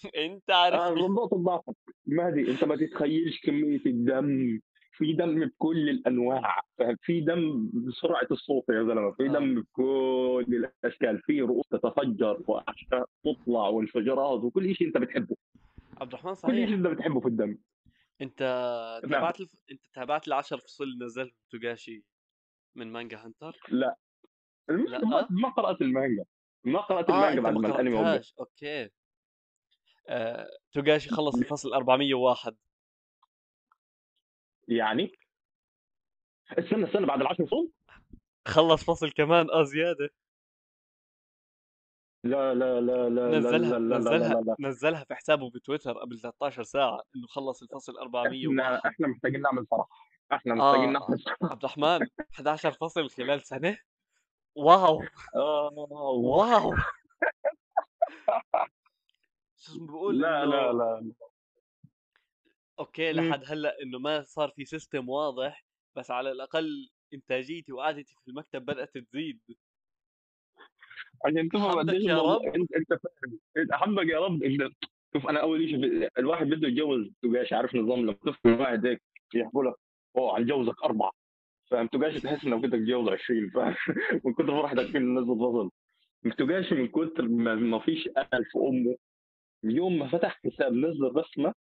أنت 0.26 0.50
آه 0.50 0.54
عارفني 0.56 1.08
نقطة 1.08 1.38
ضعفك. 1.38 1.76
مهدي 2.06 2.52
أنت 2.52 2.64
ما 2.64 2.76
تتخيلش 2.76 3.40
كمية 3.42 3.82
الدم. 3.86 4.60
في 4.92 5.14
دم 5.14 5.46
بكل 5.46 5.90
الأنواع؟ 5.90 6.62
في 7.02 7.22
دم 7.22 7.70
بسرعة 7.74 8.28
الصوت 8.32 8.64
يا 8.70 8.84
زلمة؟ 8.84 9.12
في 9.12 9.24
آه. 9.24 9.28
دم 9.28 9.62
بكل 9.62 10.72
الأشكال. 10.84 11.22
في 11.22 11.42
رؤوس 11.42 11.68
تتفجر 11.68 12.44
وأحشاء 12.48 13.06
تطلع 13.24 13.68
وانفجارات 13.68 14.44
وكل 14.44 14.76
شيء 14.76 14.88
أنت 14.88 14.98
بتحبه. 14.98 15.36
عبد 16.02 16.14
الرحمن 16.14 16.34
كل 16.34 16.40
شيء 16.40 16.50
صحيح 16.50 16.70
أنت 16.70 16.88
بتحبه 16.88 17.20
في 17.20 17.28
الدم. 17.28 17.58
أنت 18.22 18.42
نعم. 19.04 19.12
تابعت 19.12 19.40
الف 19.40 19.56
أنت 19.72 19.82
تابعت 19.94 20.30
ال10 20.30 20.42
فصول 20.42 20.88
اللي 20.88 21.06
نزّلهم 21.06 21.32
توغاشي 21.52 22.04
من 22.76 22.92
مانجا 22.92 23.26
هانتر؟ 23.26 23.60
لا. 23.70 23.96
المانجا 24.70 25.28
ما 25.30 25.50
قرأت 25.50 25.82
المانجا 25.82 26.26
ما 26.64 26.80
قرأت 26.80 27.10
آه، 27.10 27.14
المانجا 27.16 27.34
أنت 27.34 27.40
بعد 27.40 27.54
ما 27.58 27.68
الأنمي. 27.68 28.20
آآ 30.10 30.48
توغاشي 30.74 31.10
خلّص 31.10 31.36
الفصل 31.42 31.74
401 31.74 32.56
يعني؟ 34.68 35.12
استنى 36.60 36.86
استنى 36.88 37.06
بعد 37.06 37.22
العشر 37.22 37.46
فصول؟ 37.46 37.72
خلّص 38.48 38.84
فصل 38.84 39.12
كمان 39.12 39.50
آه 39.50 39.64
زيادة. 39.64 40.10
لا 42.24 42.54
لا 42.54 42.82
لا 42.82 43.10
لا 43.10 43.40
لا 43.40 43.40
نزّلها 43.40 43.80
لا 43.80 43.80
لا 43.80 44.00
لا 44.00 44.00
نزّلها 44.00 44.34
لا 44.34 44.42
لا. 44.42 44.56
نزّلها 44.60 45.04
في 45.04 45.16
حسابه 45.16 45.50
بتويتر 45.50 45.94
قبل 46.00 46.20
13 46.20 46.64
ساعة 46.64 47.02
إنه 47.16 47.28
خلّص 47.28 47.62
الفصل 47.64 47.92
إحنا 47.92 48.02
401 48.04 48.82
إحنا 48.86 49.08
محتاجين 49.08 49.42
نعمل 49.42 49.66
فرح. 49.72 49.86
إحنا 50.34 50.56
محتاجين 50.56 50.90
آه، 50.90 50.94
نعمل 50.94 51.20
فرح 51.20 51.52
عبد 51.52 51.64
الرحمن 51.64 52.08
11 52.34 52.72
فصل 52.72 53.10
خلال 53.10 53.42
سنة! 53.42 53.78
واو! 54.56 55.04
آه 55.36 55.70
واو! 56.24 56.76
شو 59.58 59.72
اسمه 59.72 59.86
بيقول 59.88 60.20
لا 60.20 60.46
لا 60.46 60.74
لا 60.74 61.14
أوكي 62.80 63.14
مم. 63.14 63.20
لحد 63.20 63.44
هلأ 63.46 63.82
إنه 63.84 64.00
ما 64.00 64.22
صار 64.22 64.50
في 64.50 64.66
system 64.66 65.08
واضح، 65.10 65.66
بس 65.96 66.12
على 66.12 66.32
الأقل 66.32 66.90
إنتاجيتي 67.14 67.72
وقعدتي 67.72 68.16
في 68.24 68.28
المكتب 68.28 68.66
بدأت 68.66 68.98
تزيد. 68.98 69.40
عشان 71.26 71.50
تفهم 71.50 71.72
قد 71.72 71.78
حمدك 71.78 71.94
إيش 71.94 72.04
يا 72.06 72.22
رب! 72.22 72.42
أنت 72.42 72.72
إنت 72.76 72.94
فاهم 73.72 74.10
يا 74.10 74.20
رب 74.20 74.44
إنت 74.44 74.74
شوف 75.14 75.28
أنا 75.30 75.42
أول 75.42 75.70
شيء 75.70 76.10
الواحد 76.20 76.48
بده 76.48 76.68
يتجوز 76.68 77.12
تبقاش 77.22 77.54
عارف 77.54 77.76
نظام 77.76 78.00
لما 78.00 78.14
تفهم 78.14 78.60
واحد 78.60 78.86
هيك 78.86 79.02
يحكوا 79.34 79.64
لك 79.64 79.76
أوه 80.18 80.38
هنجوزك 80.38 80.84
أربعة 80.84 81.12
فاهم 81.72 81.88
تبقاش 81.88 82.22
تحس 82.22 82.46
انك 82.46 82.60
بدك 82.64 82.72
تتجوز 82.72 83.08
20 83.10 83.50
فاهم 83.50 83.76
من 84.26 84.34
كثر 84.34 84.62
فرحتك 84.62 84.86
في 84.92 85.00
نزل 85.00 85.26
فصل 85.26 85.72
ما 86.24 86.34
تبقاش 86.36 86.74
من 86.74 86.88
كثر 86.88 87.28
ما 87.28 87.56
ما 87.56 87.80
فيش 87.80 88.08
أمل 88.08 88.46
في 88.46 88.58
أمه. 88.60 88.96
اليوم 89.66 90.00
ما 90.00 90.08
فتح 90.08 90.40
حساب 90.46 90.74
نزل 90.74 91.16
رسمة 91.16 91.54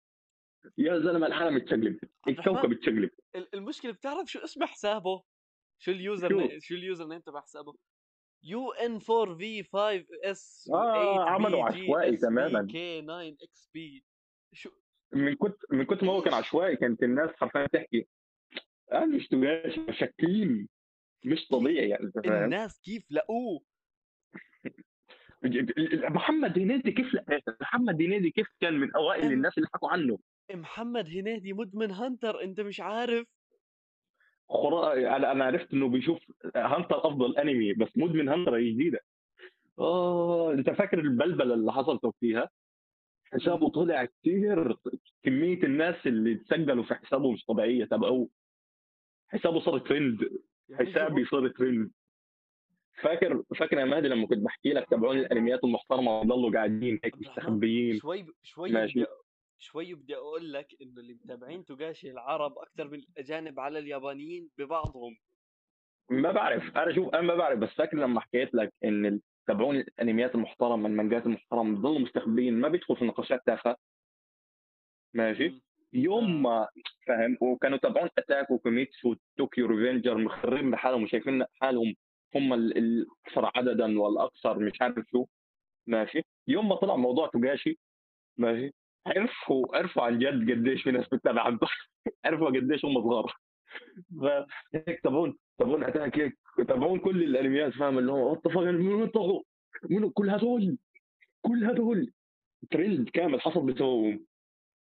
يا 0.77 0.99
زلمة 0.99 1.27
العالم 1.27 1.57
اتشقلب 1.57 1.99
الكوكب 2.27 2.71
اتشقلب. 2.71 3.09
ال 3.35 3.55
المشكلة 3.55 3.91
بتعرف 3.91 4.31
شو 4.31 4.39
اسم 4.39 4.65
حسابه؟ 4.65 5.23
شو 5.79 5.91
الuser 5.91 6.29
شو؟ 6.29 6.47
شو 6.59 6.75
الuser 6.75 7.07
name 7.09 7.23
تبع 7.25 7.41
حسابه؟ 7.41 7.73
UN4V5S 8.45 10.73
آه 10.73 11.29
عملوا 11.29 11.63
عشوائي 11.63 12.17
تماما. 12.17 12.67
U8BGSBK9XP 12.67 14.01
شو؟ 14.53 14.69
من 15.13 15.35
كتر 15.35 15.65
من 15.71 15.85
كتر 15.85 16.05
ما 16.05 16.13
هو 16.13 16.21
كان؟ 16.21 16.33
عشوائي 16.33 16.75
كانت 16.75 17.03
الناس 17.03 17.29
حرفيا 17.35 17.67
تحكي 17.67 18.07
أنا 18.91 19.05
مش 19.05 19.27
تبقاش 19.27 19.79
شكلين 19.99 20.67
مش 21.25 21.47
طبيعي 21.47 21.89
يعني 21.89 22.03
أنت 22.03 22.17
الناس 22.17 22.79
كيف 22.81 23.03
لقوه؟ 23.11 23.61
محمد 26.15 26.59
هنيدي 26.59 26.91
كيف 26.91 27.17
محمد 27.61 28.01
هنيدي 28.01 28.31
كيف 28.31 28.47
كان 28.61 28.73
من 28.73 28.95
أوائل 28.95 29.31
الناس 29.31 29.57
اللي 29.57 29.69
حكوا 29.73 29.89
عنه؟ 29.89 30.19
محمد 30.53 31.07
هنيدي 31.07 31.53
مدمن 31.53 31.91
Hunter 31.91 32.43
أنت 32.43 32.61
مش 32.61 32.79
عارف؟ 32.81 33.27
خرا... 34.49 34.93
أنا 35.31 35.45
عرفت 35.45 35.73
إنه 35.73 35.89
بيشوف 35.89 36.19
Hunter 36.55 37.07
أفضل 37.07 37.37
أنمي 37.37 37.73
بس 37.73 37.97
مدمن 37.97 38.29
هانتر 38.29 38.55
هي 38.55 38.71
جديده 38.71 38.99
آه 39.79 40.53
أنت 40.53 40.69
فاكر 40.69 40.99
البلبلة 40.99 41.53
اللي 41.53 41.73
حصلت 41.73 42.01
فيها؟ 42.19 42.49
حسابه 43.33 43.65
إمم. 43.65 43.69
طلع 43.69 44.05
كتير 44.05 44.75
كمية 45.23 45.63
الناس 45.63 45.95
اللي 46.07 46.33
اتسجلوا 46.33 46.83
في 46.83 46.95
حسابه 46.95 47.31
مش 47.31 47.45
طبيعية. 47.45 47.85
تبعوه 47.85 48.29
حسابه 49.29 49.59
صار 49.59 49.79
ترند 49.79 50.29
يعني 50.69 50.91
حسابي 50.91 51.25
صار 51.25 51.47
ترند 51.47 51.91
فاكر 53.01 53.43
فاكر 53.59 53.77
يا 53.79 53.85
مهدي 53.85 54.07
لما 54.07 54.27
كنت 54.27 54.37
بحكي 54.39 54.73
لك 54.73 54.89
تبعون 54.89 55.17
الأنميات 55.17 55.63
المحترمة 55.63 56.19
وضلوا 56.19 56.51
قاعدين 56.53 56.99
هيك 57.03 57.17
مستخبيين. 57.17 57.99
شوي 57.99 58.23
ب 58.23 58.31
شوي 58.43 58.71
ماشي. 58.71 59.05
شوي 59.59 59.93
بدي 59.93 60.15
أقول 60.15 60.53
لك 60.53 60.67
إنه 60.81 60.99
اللي 61.01 61.13
متابعين 61.13 61.65
توغاشي 61.65 62.11
العرب 62.11 62.57
أكتر 62.57 62.87
من 62.87 62.99
الأجانب 62.99 63.59
على 63.59 63.79
اليابانيين 63.79 64.49
ببعضهم. 64.57 65.17
ما 66.09 66.31
بعرف. 66.31 66.77
أنا 66.77 66.95
شوف 66.95 67.13
أنا 67.13 67.21
ما 67.21 67.35
بعرف. 67.35 67.59
بس 67.59 67.69
فاكر 67.69 67.97
لما 67.97 68.19
حكيت 68.19 68.53
لك 68.53 68.73
إن 68.83 69.19
تبعون 69.47 69.75
الأنميات 69.75 70.35
المحترمة 70.35 70.87
المانجات 70.87 71.25
المحترمة 71.25 71.77
بضلوا 71.77 71.99
مستخبيين 71.99 72.53
ما 72.53 72.67
بيدخلوا 72.67 72.99
في 72.99 73.05
نقاشات 73.05 73.41
تافهة. 73.45 73.77
ماشي. 75.13 75.47
إمم. 75.47 75.61
يوم 75.93 76.47
آه. 76.47 76.59
ما 76.61 76.67
فاهم؟ 77.07 77.37
وكانوا 77.41 77.77
تبعون 77.77 78.09
Attack 78.17 78.51
و 78.51 78.59
Kimetsu 78.59 79.15
و 79.37 79.42
Tokyo 79.42 79.67
Revengers 79.67 80.17
مخرين 80.17 80.71
بحالهم 80.71 81.03
وشايفين 81.03 81.45
حالهم 81.61 81.95
هم 82.35 82.53
ال- 82.53 82.77
الأكثر 82.77 83.51
عددا 83.55 83.99
والأكثر 84.01 84.59
مش 84.59 84.81
عارف 84.81 84.95
شو. 85.11 85.25
ماشي؟ 85.87 86.21
يوم 86.47 86.69
ما 86.69 86.75
طلع 86.75 86.95
موضوع 86.95 87.27
توغاشي 87.27 87.79
ماشي؟ 88.37 88.73
عرفوا 89.07 89.77
عرفوا 89.77 90.03
عن 90.03 90.19
جد 90.19 90.51
قديش 90.51 90.83
في 90.83 90.91
ناس 90.91 91.07
بتتابع 91.07 91.41
عنده 91.41 91.67
عرفوا 92.25 92.47
قديش 92.49 92.85
هم 92.85 93.01
صغار. 93.03 93.33
فهيك 94.21 94.99
تبعون 95.03 95.37
تبعون 95.59 95.83
Attack 95.83 96.19
هيك 96.19 96.37
تبعون 96.57 96.99
كل 96.99 97.23
الأنميات 97.23 97.73
فاهم؟ 97.73 97.97
اللي 97.97 98.11
هو 98.11 98.31
what 98.31 98.47
من 98.57 98.87
وين 98.93 99.07
طلعوا؟ 99.07 99.41
من 99.89 100.09
كل 100.09 100.29
هذول 100.29 100.77
كل 101.41 101.63
هذول. 101.65 102.11
ترند 102.71 103.09
كامل 103.09 103.41
حصل 103.41 103.65
بسببهم. 103.65 104.25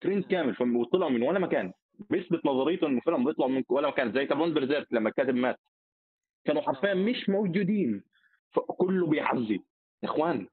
ترند 0.05 0.23
كامل 0.23 0.75
وطلعوا 0.75 1.11
من 1.11 1.21
ولا 1.23 1.39
مكان 1.39 1.73
بيثبت 2.09 2.45
نظريته 2.45 2.87
انه 2.87 2.99
فيلم 3.01 3.25
بيطلع 3.25 3.47
من 3.47 3.63
ولا 3.69 3.87
مكان 3.87 4.13
زي 4.13 4.25
تبعون 4.25 4.53
Berserk 4.53 4.87
لما 4.91 5.09
الكاتب 5.09 5.35
مات 5.35 5.59
كانوا 6.45 6.61
حرفيا. 6.61 6.93
مش 6.93 7.29
موجودين 7.29 8.03
فكله 8.51 9.07
بيعزي 9.07 9.53
يا 10.03 10.09
إخوان 10.09 10.47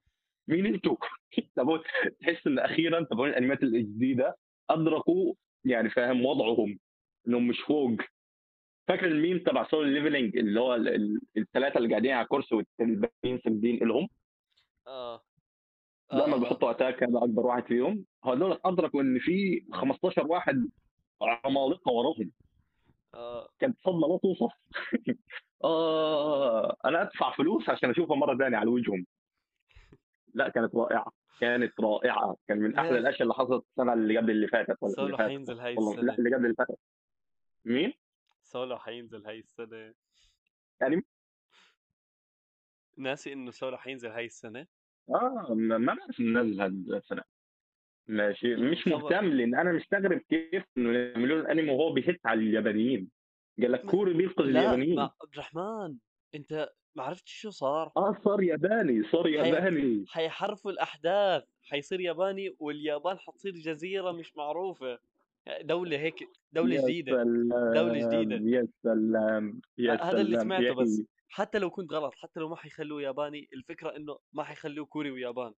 مين 0.47 0.65
أنتوا؟ 0.65 0.95
تحس 2.21 2.47
إن 2.47 2.59
أخيرا 2.59 3.03
تبعون 3.03 3.29
الانميات 3.29 3.63
الجديدة 3.63 4.35
أدركوا 4.69 5.33
يعني 5.65 5.89
فاهم 5.89 6.25
وضعهم 6.25 6.79
إنهم 7.27 7.47
مش 7.47 7.59
فوق 7.59 7.91
فاكر 8.87 9.05
الميم 9.05 9.39
تبع 9.39 9.67
Solo 9.67 9.87
Leveling 9.87 10.37
اللي 10.37 10.59
هو 10.59 10.75
ال- 10.75 10.87
ال- 10.87 11.21
الثلاثه 11.37 11.77
اللي 11.77 11.89
قاعدين 11.89 12.11
على 12.11 12.27
كرسي 12.27 12.55
والباقيين 12.55 13.39
ساجدين 13.43 13.87
لهم 13.87 14.07
آه. 14.87 15.21
آه، 16.13 16.25
لما 16.25 16.33
آه، 16.33 16.37
آه. 16.37 16.39
بيحطوا 16.39 16.71
Attack 16.71 17.03
هذا 17.03 17.17
أكبر 17.17 17.45
واحد 17.45 17.65
فيهم 17.65 18.05
هذول 18.25 18.59
أدركوا 18.65 19.01
إن 19.01 19.19
في 19.19 19.65
15 19.73 20.27
واحد 20.27 20.69
عمالقة 21.21 21.91
وراهم 21.91 22.31
آه. 23.15 23.49
كانت 23.59 23.77
صدمة 23.85 24.07
لا 24.07 24.17
توصف 24.17 24.51
آه 25.63 26.75
أنا 26.85 27.01
أدفع 27.01 27.35
فلوس 27.35 27.69
عشان 27.69 27.89
اشوفها 27.89 28.15
مرة 28.15 28.37
ثانية 28.37 28.57
على 28.57 28.69
وجههم 28.69 29.05
لا 30.33 30.49
كانت 30.49 30.75
رائعة 30.75 31.11
كانت 31.39 31.79
رائعة 31.79 32.35
كان 32.47 32.59
من 32.59 32.75
أحلى؟ 32.75 32.97
الأشياء 32.97 33.23
اللي 33.23 33.33
حصلت 33.33 33.65
السنة 33.69 33.93
اللي 33.93 34.17
قبل 34.17 34.31
اللي 34.31 34.47
فاتت 34.47 34.77
ولا 34.81 34.93
سولو 34.93 35.17
حينزل 35.17 35.59
هاي 35.59 35.75
والله 35.75 36.01
لا. 36.01 36.17
اللي 36.17 36.35
قبل 36.35 36.45
اللي 36.45 36.55
فاتت 36.55 36.79
مين؟ 37.65 37.93
سولو 38.41 38.77
حينزل 38.77 39.25
هاي 39.25 39.39
السنة. 39.39 39.93
يعني 40.81 41.03
ناسي 42.97 43.33
إنه 43.33 43.51
سولو 43.51 43.77
حينزل 43.77 44.09
هاي 44.09 44.25
السنة؟ 44.25 44.67
آه 45.09 45.53
ما 45.53 45.77
ما 45.77 45.93
بعرف 45.93 46.19
ننزل 46.19 46.61
هذا 46.61 46.97
السنة 46.97 47.21
ماشي. 48.07 48.55
مش 48.55 48.87
مصور 48.87 49.03
مهتم 49.03 49.25
لأن 49.25 49.55
أنا 49.55 49.71
مستغرب 49.71 50.21
كيف 50.29 50.63
إنه 50.77 50.97
يعملوا 50.97 51.41
الانمي 51.41 51.71
وهو 51.71 51.93
بيهت 51.93 52.19
على 52.25 52.39
اليابانيين. 52.39 53.09
قال 53.61 53.71
لك 53.71 53.85
كوري 53.85 54.13
بينقذ 54.13 54.43
لا 54.43 54.49
اليابانيين. 54.49 54.95
ما 54.95 55.01
عبد 55.01 55.33
الرحمن 55.33 55.95
أنت 56.35 56.69
ما 56.95 57.03
عرفت 57.03 57.27
شو 57.27 57.49
صار؟ 57.49 57.91
آه 57.97 58.17
صار 58.23 58.43
ياباني 58.43 59.03
صار 59.03 59.23
حي... 59.23 59.33
ياباني. 59.33 60.05
حيحرفوا 60.07 60.71
الأحداث. 60.71 61.43
حيصير 61.61 62.01
ياباني 62.01 62.55
واليابان 62.59 63.17
حتصير 63.17 63.53
جزيرة 63.53 64.11
مش 64.11 64.37
معروفة. 64.37 64.99
دولة 65.61 65.97
هيك 65.97 66.27
دولة 66.51 66.75
يا 66.75 66.81
جديدة 66.81 67.23
دولة 67.73 68.07
جديدة. 68.07 68.37
سلام 68.37 68.47
يا 68.47 68.67
سلام 68.83 69.61
يا 69.77 69.93
هذا 69.93 70.21
اللي 70.21 70.39
سلام. 70.39 70.51
يا 70.51 70.59
سمعته 70.59 70.81
بس. 70.81 71.01
حتى 71.33 71.59
لو 71.59 71.69
كنت 71.69 71.93
غلط 71.93 72.13
حتى 72.15 72.39
لو 72.39 72.49
ما 72.49 72.55
حيخلوه 72.55 73.01
ياباني 73.01 73.49
الفكرة 73.53 73.95
إنه 73.95 74.19
ما 74.33 74.43
حيخلوه 74.43 74.85
كوري 74.85 75.11
ويابان. 75.11 75.53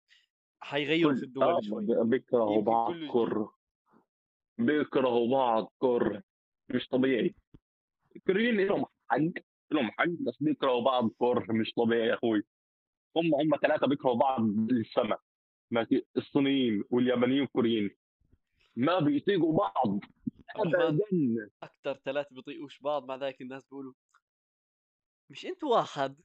حيغيروا 0.60 1.14
في 1.14 1.20
آه 1.20 1.24
الدول 1.24 1.64
شوي. 1.64 2.04
بيكرهوا 2.04 2.62
بعض 2.62 2.94
كره 3.12 3.54
بيكرهوا 4.58 5.30
بعض 5.30 5.72
كره 5.78 6.22
مش 6.68 6.88
طبيعي. 6.88 7.34
الكوريين 8.16 8.60
لهم 8.60 8.84
حق 9.10 9.18
لهم 9.70 9.90
حق 9.90 10.06
بس 10.06 10.42
بيكرهوا 10.42 10.82
بعض 10.84 11.10
كره 11.18 11.52
مش 11.52 11.72
طبيعي 11.72 12.08
يا 12.08 12.14
أخوي. 12.14 12.42
هم 13.16 13.34
هم 13.34 13.56
ثلاثة 13.62 13.86
بيكرهوا 13.86 14.16
بعض 14.16 14.42
للسما 14.70 15.16
ماشي؟ 15.70 16.06
الصينيين 16.16 16.84
واليابانيين 16.90 17.40
والكوريين. 17.40 17.90
ما 18.76 19.00
بيطيقوا 19.00 19.58
بعض. 19.58 20.00
ابدا. 20.56 20.98
أكثر 21.62 21.94
ثلاثة 22.04 22.34
بيطيقوش 22.34 22.80
بعض 22.80 23.08
مع 23.08 23.16
ذلك 23.16 23.40
الناس 23.42 23.64
بيقولوا 23.64 23.92
مش 25.30 25.46
أنتوا 25.46 25.76
واحد. 25.76 26.16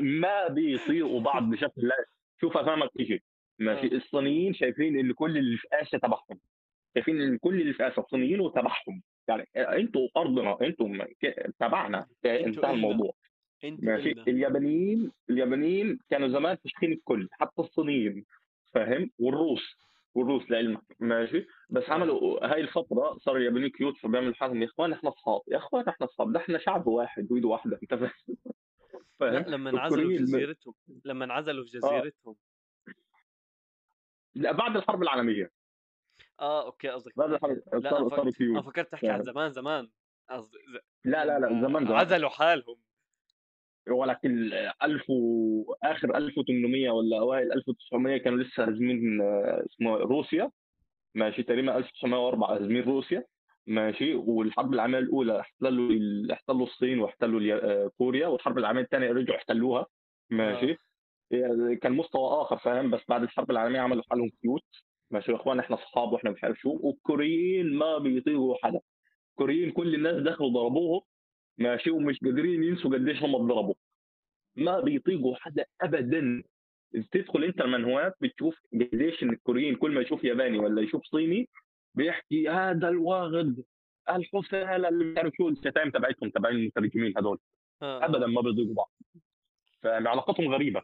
ما 0.00 0.48
بيطيقوا 0.48 1.20
بعض 1.20 1.42
بشكل 1.50 1.72
لا 1.88 2.04
شوف 2.40 2.56
أفهمك 2.56 2.90
شيء. 3.02 3.22
ماشي 3.58 3.86
آه. 3.86 3.96
الصينيين 3.96 4.52
شايفين 4.54 4.98
إن 4.98 5.12
كل 5.12 5.38
اللي 5.38 5.56
في 5.56 5.68
آسيا 5.72 5.98
تبعهم. 5.98 6.40
شايفين 6.94 7.20
إن 7.20 7.38
كل 7.38 7.60
اللي 7.60 7.72
في 7.72 7.88
آسيا 7.88 8.02
الصينيين 8.02 8.40
وتبعهم. 8.40 9.02
يعني 9.28 9.46
أنتوا 9.56 10.08
أرضنا 10.16 10.58
أنتوا 10.62 10.88
تبعنا 11.60 12.06
انتهى 12.24 12.70
الموضوع. 12.70 13.12
ماشي 13.64 14.10
اليابانيين 14.10 15.12
اليابانيين 15.30 15.98
كانوا 16.10 16.28
زمان 16.28 16.56
فاشخين 16.56 16.92
الكل 16.92 17.28
حتى 17.32 17.62
الصينيين 17.62 18.24
فاهم؟ 18.74 19.10
والروس. 19.18 19.76
والروس 20.14 20.50
لعلمك 20.50 20.82
ماشي؟ 21.00 21.46
بس 21.70 21.82
آه 21.82 21.92
عملوا 21.92 22.46
هاي 22.46 22.60
الفترة 22.60 23.18
صار 23.18 23.36
اليابانيين 23.36 23.70
كيوت 23.70 23.96
فبيعملوا 23.96 24.34
حالهم 24.34 24.62
يا 24.62 24.66
اخوان 24.66 24.92
إحنا 24.92 25.10
أصحاب. 25.10 25.40
يا 25.48 25.56
إخوان 25.56 25.88
إحنا 25.88 26.06
أصحاب. 26.06 26.32
ده 26.32 26.40
إحنا 26.40 26.58
شعب 26.58 26.86
واحد 26.86 27.32
وايد 27.32 27.44
واحدة. 27.44 27.78
أنت 27.82 27.94
فاهم؟ 29.20 29.44
لما 29.54 29.70
انعزلوا 29.70 30.08
في 30.10 30.16
جزيرتهم 30.16 30.74
لما 31.04 31.24
انعزلوا 31.24 31.64
في 31.64 31.76
آه. 31.76 31.80
جزيرتهم. 31.80 32.36
لا 34.34 34.52
بعد 34.52 34.76
الحرب 34.76 35.02
العالمية. 35.02 35.50
آه 36.40 36.66
أوكي 36.66 36.88
قصدك. 36.88 37.18
بعد 37.18 37.32
الحرب 37.32 37.62
لا 37.72 38.62
فكرت 38.62 38.92
تحكي 38.92 39.08
عن 39.08 39.22
زمان 39.22 39.52
زمان. 39.52 39.90
قصدي. 40.30 40.58
لا 41.04 41.24
لا 41.24 41.38
لا 41.38 41.48
زمان 41.48 41.86
زمان. 41.86 42.00
عزلوا 42.00 42.30
حالهم. 42.30 42.76
ولكن 43.90 44.50
1000 44.82 45.10
و... 45.10 45.74
آخر 45.82 46.16
1800 46.16 46.90
ولا 46.90 47.18
أوائل 47.18 47.52
1900 47.52 48.16
كانوا 48.16 48.38
لسه 48.38 48.64
هازمين 48.68 49.20
آه، 49.20 49.64
اسمه 49.66 49.96
روسيا. 49.96 50.50
ماشي 51.14 51.42
تقريبا 51.42 51.76
1904 51.76 52.54
هازمين 52.54 52.82
روسيا. 52.82 53.24
ماشي 53.66 54.14
والحرب 54.14 54.74
العالمية 54.74 54.98
الأولى 54.98 55.40
احتلوا 55.40 56.32
احتلوا 56.32 56.66
الصين 56.66 56.98
واحتلوا 56.98 57.54
آه، 57.54 57.90
كوريا 57.98 58.26
والحرب 58.26 58.58
العالمية 58.58 58.82
الثانية 58.82 59.12
رجعوا 59.12 59.38
احتلوها. 59.38 59.86
ماشي. 60.30 60.72
آه. 60.72 60.76
يعني 61.30 61.76
كان 61.76 61.92
مستوى 61.92 62.42
آخر 62.42 62.56
فاهم؟ 62.58 62.90
بس 62.90 63.00
بعد 63.08 63.22
الحرب 63.22 63.50
العالمية 63.50 63.80
عملوا 63.80 64.02
حالهم 64.10 64.30
كيوت. 64.42 64.64
ماشي 65.10 65.30
يا 65.32 65.36
إخوان 65.36 65.58
إحنا 65.58 65.76
أصحاب 65.76 66.12
وإحنا 66.12 66.30
مش 66.30 66.44
عارف 66.44 66.58
شو 66.58 66.78
والكوريين 66.82 67.74
ما 67.74 67.98
بيطيقوا 67.98 68.56
حدا. 68.62 68.80
الكوريين 69.30 69.70
كل 69.70 69.94
الناس 69.94 70.22
دخلوا 70.22 70.50
ضربوهم. 70.50 71.00
ماشي 71.58 71.90
ومش 71.90 72.18
قادرين 72.18 72.64
ينسوا 72.64 72.90
قديش 72.90 73.22
هم 73.22 73.34
اتضربوا. 73.34 73.74
ما 74.56 74.80
بيطيقوا 74.80 75.36
حدا 75.36 75.64
ابدا. 75.80 76.42
تدخل 77.10 77.44
أنت 77.44 77.60
المنهوات 77.60 78.14
بتشوف 78.20 78.58
قديش 78.72 79.22
إن 79.22 79.30
الكوريين 79.30 79.76
كل 79.76 79.90
ما 79.94 80.00
يشوف 80.00 80.24
ياباني 80.24 80.58
ولا 80.58 80.82
يشوف 80.82 81.04
صيني 81.04 81.48
بيحكي 81.94 82.48
هذا 82.48 82.88
الواغد 82.88 83.64
الحفالة 84.10 84.88
اللي 84.88 85.04
مش 85.04 85.18
عارف 85.18 85.34
شو 85.36 85.48
الشتايم 85.48 85.90
تبعتهم 85.90 86.30
تبع 86.30 86.48
المترجمين 86.48 87.18
هذول. 87.18 87.38
آه 87.82 88.04
ابدا 88.04 88.24
آه 88.24 88.26
ما 88.26 88.40
بيطيقوا 88.40 88.74
بعض. 88.74 88.92
فعلاقتهم 89.82 90.48
غريبة. 90.48 90.82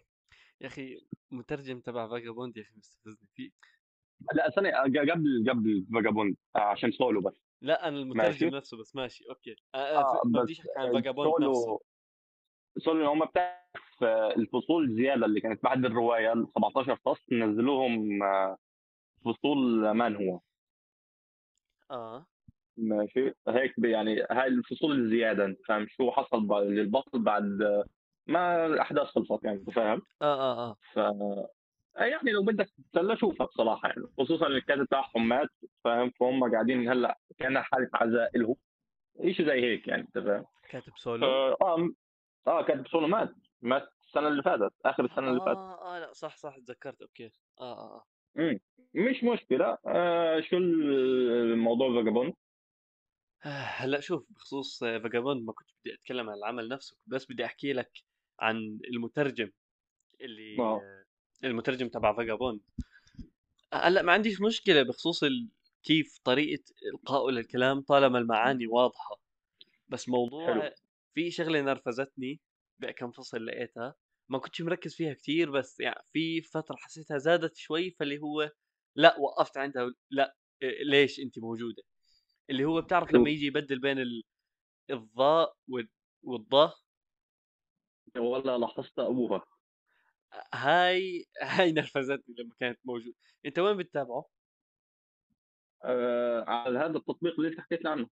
يا 0.61 0.67
أخي 0.67 1.01
مترجم 1.31 1.81
تبع 1.81 2.09
Vagabond 2.09 2.57
يا 2.57 2.63
أخي 2.63 2.73
مستفزني 2.77 3.29
فيه. 3.35 3.51
لا 4.35 4.51
سنة 4.51 4.71
قبل 4.83 5.51
قبل 5.51 5.87
Vagabond 5.95 6.37
عشان 6.55 6.93
سولو 6.93 7.21
بس. 7.21 7.48
لا 7.63 7.89
أنا 7.89 7.99
المترجم 7.99 8.49
نفسه 8.49 8.77
بس 8.77 8.97
ماشي 8.97 9.25
okay. 9.29 9.57
آه 9.75 9.79
آه 9.79 10.21
ما 10.25 10.43
بديش 10.43 10.61
احكي 10.61 10.71
عن 10.77 10.93
Vagabond 10.93 11.45
نفسه. 11.45 11.81
سولو 12.79 13.07
هم 13.11 13.25
بتعرف 13.25 14.03
آه، 14.03 14.35
الفصول 14.37 14.85
الزياده 14.85 15.27
اللي 15.27 15.41
كانت 15.41 15.63
بعد 15.63 15.85
الرواية 15.85 16.33
ال 16.33 16.47
17 16.55 16.97
فصل 16.97 17.35
نزلوهم 17.35 18.23
آه، 18.23 18.57
فصول 19.25 19.91
manhwa. 19.91 20.41
آه. 21.91 22.27
ماشي. 22.77 23.33
هيك 23.49 23.75
يعني 23.79 24.23
هاي 24.31 24.47
الفصول 24.47 24.93
الزيادة 25.01 25.45
أنت 25.45 25.59
فاهم؟ 25.67 25.87
شو 25.89 26.11
حصل 26.11 26.63
للبطل 26.63 27.19
بعد 27.23 27.63
آه، 27.63 27.85
ما 28.27 28.67
الاحداث 28.67 29.07
خلصت 29.07 29.45
يعني 29.45 29.59
أنت 29.59 29.71
فاهم؟ 29.71 30.03
آه 30.23 30.25
آه 30.25 30.71
آه. 30.71 30.77
ف 30.93 30.97
يعني 31.97 32.31
لو 32.31 32.43
بدك 32.43 32.69
تتسلى 32.93 33.17
شوفها 33.17 33.47
بصراحة 33.47 33.89
يعني 33.89 34.03
خصوصا 34.19 34.47
الكاتب 34.47 34.85
تاعهم 34.85 35.29
مات 35.29 35.49
فاهم؟ 35.85 36.11
فهم 36.11 36.53
قاعدين 36.53 36.89
هلأ 36.89 37.19
كانها 37.39 37.63
حاله 37.63 37.89
عزاء 37.95 38.39
لهم 38.39 38.57
شيء 39.33 39.47
زي 39.47 39.61
هيك 39.61 39.89
يعني 39.89 40.03
أنت 40.03 40.19
فاهم؟ 40.19 40.45
كاتب 40.71 40.93
سولو. 40.97 41.27
آه 41.27 41.57
آه 41.63 41.91
آه، 42.47 42.63
كاتب 42.63 42.89
سولو 42.89 43.07
مات. 43.07 43.31
مات 43.63 43.89
السنة 44.07 44.29
اللي 44.29 44.43
فاتت 44.43 44.73
آخر 44.85 45.05
السنة 45.05 45.31
اللي 45.31 45.41
فاتت. 45.41 45.59
آه 45.59 45.97
آه 45.97 45.99
لا 45.99 46.13
صح 46.13 46.37
صح 46.37 46.57
تذكرت 46.57 47.03
okay. 47.03 47.31
آه 47.61 47.63
آه 47.63 47.95
آه. 47.97 48.05
مم. 48.35 48.61
مش 48.95 49.25
مشكلة. 49.25 49.79
آه 49.87 50.41
شو 50.41 50.57
الموضوع 50.57 51.95
فاجابوند 51.95 52.35
آه، 53.45 53.49
هلا 53.49 54.01
شوف 54.01 54.27
بخصوص 54.31 54.79
فاجابوند 54.85 55.47
ما 55.47 55.53
كنت 55.53 55.69
بدي 55.81 55.95
أتكلم 55.95 56.31
عن 56.31 56.37
العمل 56.37 56.69
نفسه 56.69 56.97
بس 57.07 57.27
بدي 57.33 57.45
أحكي 57.45 57.73
لك 57.73 57.91
عن 58.41 58.79
المترجم 58.95 59.51
اللي 60.21 60.57
آه. 60.61 60.81
آه، 60.81 61.05
المترجم 61.45 61.89
تبع 61.89 62.13
فاجابوند 62.17 62.61
هلا 63.75 64.03
ما 64.03 64.13
عنديش 64.13 64.41
مشكلة 64.41 64.83
بخصوص 64.83 65.23
ال... 65.25 65.49
كيف 65.89 66.19
طريقة 66.25 66.65
القائه 66.95 67.31
للكلام 67.31 67.81
طالما 67.81 68.19
المعاني 68.19 68.67
واضحة. 68.67 69.21
بس 69.89 70.07
حلو. 70.07 70.17
موضوع 70.17 70.73
في 71.15 71.31
شغلة 71.31 71.61
نرفزتني 71.61 72.41
بكم 72.79 73.13
فصل 73.13 73.47
لقيتها. 73.47 73.95
ما 74.29 74.39
كنتش 74.39 74.63
مركز 74.63 74.95
فيها 74.95 75.15
كتير 75.15 75.51
بس 75.51 75.81
يعني 75.81 76.03
في 76.13 76.43
فترة 76.43 76.77
حسيتها 76.77 77.19
زادت 77.19 77.57
شوي 77.57 77.91
فاللي 77.91 78.19
هو 78.19 78.51
لا 78.95 79.19
وقفت 79.19 79.59
عندها 79.59 79.95
لا 80.11 80.37
إيه، 80.63 80.85
ليش 80.85 81.21
أنت 81.21 81.39
موجودة؟ 81.39 81.83
اللي 82.51 82.65
هو 82.65 82.81
بتعرف 82.81 83.13
لما 83.13 83.31
يجي 83.31 83.47
يبدل 83.47 83.79
بين 83.79 83.99
ال... 83.99 84.23
الضاء 84.91 85.57
وال... 85.69 85.89
والضاء؟ 86.23 86.75
والله 88.17 88.57
لاحظت 88.57 88.99
أبوها. 88.99 89.47
هاي 90.55 91.27
هاي 91.43 91.73
نرفزتني 91.73 92.35
لما 92.39 92.55
كانت 92.61 92.79
موجودة 92.85 93.17
أنت 93.47 93.59
وين 93.59 93.77
بتتابعه؟ 93.77 94.38
آه 95.85 96.45
على 96.49 96.79
هذا 96.79 96.97
التطبيق 96.97 97.35
اللي 97.35 97.49
انت 97.49 97.61
حكيت 97.61 97.85
لي 97.85 97.91
عنه. 97.91 98.09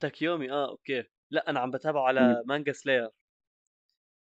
Tachiyomi 0.00 0.50
آه 0.50 0.68
okay. 0.68 1.04
لا 1.30 1.50
أنا 1.50 1.60
عم 1.60 1.70
بتابعه. 1.70 2.02
على 2.02 2.42
Manga 2.46 2.72
Slayer. 2.72 3.08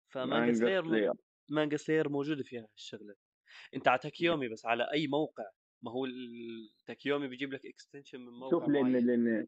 فمانجا 0.09 0.37
Manga 0.37 0.53
Slayer 0.53 0.85
م... 0.85 1.15
Manga 1.49 1.77
Slayer 1.77 2.09
موجودة 2.09 2.43
فيها 2.43 2.67
هالشغلة. 2.73 3.15
أنت 3.75 3.89
على 3.89 3.99
Tachiyomi 3.99 4.49
بس 4.49 4.67
على 4.67 4.93
أي 4.93 5.07
موقع. 5.07 5.45
ما 5.83 5.91
هو 5.93 6.07
ال 6.07 6.19
Tachiyomi 6.19 7.29
بيجيب 7.29 7.53
لك 7.53 7.67
extension 7.67 8.21
من 8.21 8.33
موقع 8.33 8.51
شوف 8.51 8.69
لأن 8.69 8.97
لأن 8.97 9.47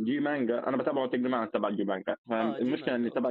GManga 0.00 0.68
أنا 0.68 0.76
بتابعه 0.76 1.06
تقريبا 1.06 1.44
تبع 1.44 1.70
GManga. 1.70 2.16
فالمشكلة 2.28 2.92
مانجا 2.96 3.08
إن 3.08 3.12
تبع. 3.14 3.30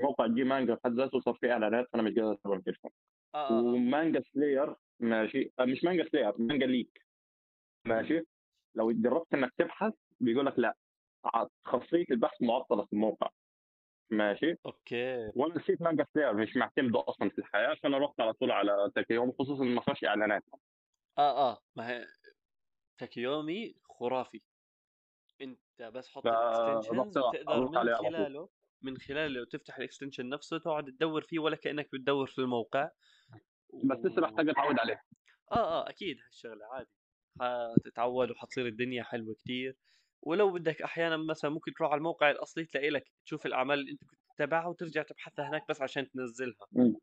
موقع 0.00 0.26
GManga 0.26 0.74
بحد 0.74 0.92
ذاته 0.92 1.20
صار 1.20 1.34
فيه 1.34 1.52
إعلانات 1.52 1.88
فأنا 1.92 2.02
مش 2.02 2.14
قادر 2.14 2.32
أتابعه 2.32 2.56
بالتليفون 2.56 2.90
آه 3.34 3.38
آه 3.38 3.58
آه. 3.58 3.62
و 3.62 3.72
Manga 3.72 4.22
Slayer 4.34 4.74
ماشي 5.00 5.52
آه، 5.58 5.64
مش 5.64 5.84
Manga 5.84 6.04
Slayer 6.04 6.32
MangaLek. 6.38 7.06
ماشي؟ 7.86 8.22
لو 8.74 8.92
جربت 8.92 9.34
إنك 9.34 9.52
تبحث 9.58 9.92
بيقول 10.20 10.46
لك 10.46 10.58
لأ 10.58 10.76
خاصية 11.64 12.04
البحث 12.10 12.42
معطلة 12.42 12.84
في 12.84 12.92
الموقع. 12.92 13.30
ماشي؟ 14.10 14.56
okay. 14.66 15.32
وأنا 15.36 15.58
نسيت 15.58 15.82
Manga 15.82 16.06
Slayer 16.14 16.34
مش 16.34 16.56
معتمده 16.56 17.04
أصلا 17.08 17.30
في 17.30 17.38
الحياة 17.38 17.74
فانا 17.82 17.98
رحت 17.98 18.20
على 18.20 18.32
طول 18.32 18.50
على 18.50 18.90
Tachiyomi 18.94 19.32
خصوصا 19.32 19.64
ما 19.64 19.80
فيهاش 19.80 20.04
إعلانات. 20.04 20.42
آه 21.18 21.50
آه. 21.50 21.58
ما 21.76 21.88
هي 21.90 22.06
Tachiyomi 22.98 23.74
خرافي. 23.84 24.42
أنت 25.40 25.82
بس 25.82 26.08
حط 26.08 26.26
ال 26.26 26.34
extensions 26.34 27.18
بتقدر 27.18 27.48
أروح 27.48 27.70
من 27.70 27.94
خلاله 27.94 28.48
من 28.82 28.96
خلاله 28.98 29.44
تفتح 29.44 29.76
ال 29.76 29.81
extension 29.81 30.28
نفسه 30.28 30.58
تقعد 30.58 30.84
تدور 30.84 31.22
فيه 31.22 31.38
ولا 31.38 31.56
كأنك 31.56 31.88
بتدور 31.92 32.26
في 32.26 32.38
الموقع. 32.38 32.90
بس 33.84 33.98
لسه. 34.04 34.22
محتاج 34.22 34.48
أتعود 34.48 34.78
عليه. 34.78 35.02
آه 35.52 35.54
آه. 35.82 35.88
أكيد 35.88 36.16
هالشغله 36.26 36.66
عادي. 36.72 36.90
حتتعود 37.40 38.30
وحتصير 38.30 38.66
الدنيا 38.66 39.02
حلوة 39.02 39.34
كتير. 39.34 39.76
ولو 40.22 40.50
بدك 40.52 40.82
أحيانا 40.82 41.16
مثلا 41.16 41.50
ممكن 41.50 41.72
تروح 41.74 41.90
على 41.90 41.98
الموقع 41.98 42.30
الأصلي 42.30 42.64
تلاقي 42.64 42.90
لك 42.90 43.04
تشوف 43.24 43.46
الأعمال 43.46 43.78
اللي 43.78 43.92
أنت 43.92 44.04
كنت 44.04 44.20
تبعها 44.36 44.66
وترجع 44.66 45.02
تبحثها 45.02 45.48
هناك 45.48 45.68
بس 45.68 45.82
عشان 45.82 46.10
تنزلها. 46.10 46.66
مم. 46.72 46.94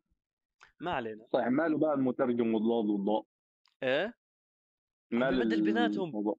ما 0.79 0.91
علينا. 0.91 1.25
صحيح. 1.33 1.47
ماله 1.47 1.77
بقى 1.77 1.93
المترجم 1.93 2.53
والضاد 2.53 2.85
والضاء 2.85 3.23
إيه؟ 3.83 4.13
مال 5.11 5.43
ببدل 5.43 5.61
بيناتهم. 5.61 6.09
الموضوع؟ 6.09 6.35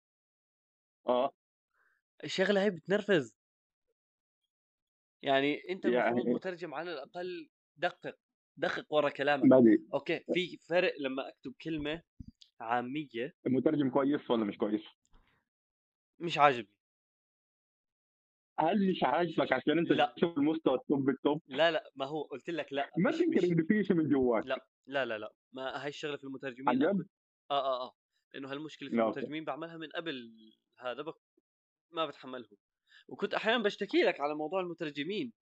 آه. 1.08 1.32
الشغلة 2.24 2.62
هي 2.62 2.70
بتنرفز. 2.70 3.36
يعني 5.22 5.62
أنت 5.70 5.86
المفروض 5.86 6.18
يعني 6.18 6.34
مترجم 6.34 6.74
على 6.74 6.92
الأقل 6.92 7.48
دقق 7.76 8.16
دقق 8.56 8.92
ورا 8.94 9.10
كلامك. 9.10 9.44
بدي 9.44 9.86
okay 9.94 10.24
في 10.34 10.56
فرق 10.56 10.94
لما 11.00 11.28
أكتب 11.28 11.54
كلمة 11.62 12.02
عامية. 12.60 13.34
المترجم 13.46 13.90
كويس 13.90 14.30
ولا 14.30 14.44
مش 14.44 14.58
كويس؟ 14.58 14.84
مش 16.18 16.38
عاجبني. 16.38 16.74
هل 18.58 18.90
مش 18.90 19.02
عاجبك 19.02 19.52
عشان 19.52 19.78
انت 19.78 19.92
لا. 19.92 20.14
تشوف 20.16 20.38
المستوى 20.38 20.74
ال 20.74 20.82
top 20.82 21.04
بال 21.04 21.17
top؟ 21.17 21.42
لا 21.46 21.70
لا 21.70 21.90
ما 21.96 22.06
هو 22.06 22.22
قلت 22.22 22.50
لك 22.50 22.72
لا 22.72 22.90
ما 22.96 23.10
تنكر 23.10 23.44
انه 23.44 23.66
في 23.66 23.84
شيء 23.84 23.96
من 23.96 24.08
جواك. 24.08 24.46
لا 24.46 24.66
لا 24.86 25.04
لا 25.04 25.18
لا 25.18 25.32
ما 25.52 25.82
هاي 25.82 25.88
الشغله 25.88 26.16
في 26.16 26.24
المترجمين؟ 26.24 26.92
كنت 26.92 27.08
آه 27.50 27.54
آه 27.54 27.86
آه 27.86 27.94
لأنه 28.34 28.52
هالمشكلة 28.52 28.88
في 28.88 28.94
المترجمين 28.94 29.44
بعملها 29.44 29.76
من 29.76 29.88
قبل 29.88 30.32
هذا 30.80 31.02
بك 31.02 31.14
ما 31.90 32.06
بتحملهم. 32.06 32.56
وكنت 33.08 33.34
أحيانا 33.34 33.62
بشتكي 33.62 34.02
لك 34.02 34.20
على 34.20 34.34
موضوع 34.34 34.60
المترجمين. 34.60 35.32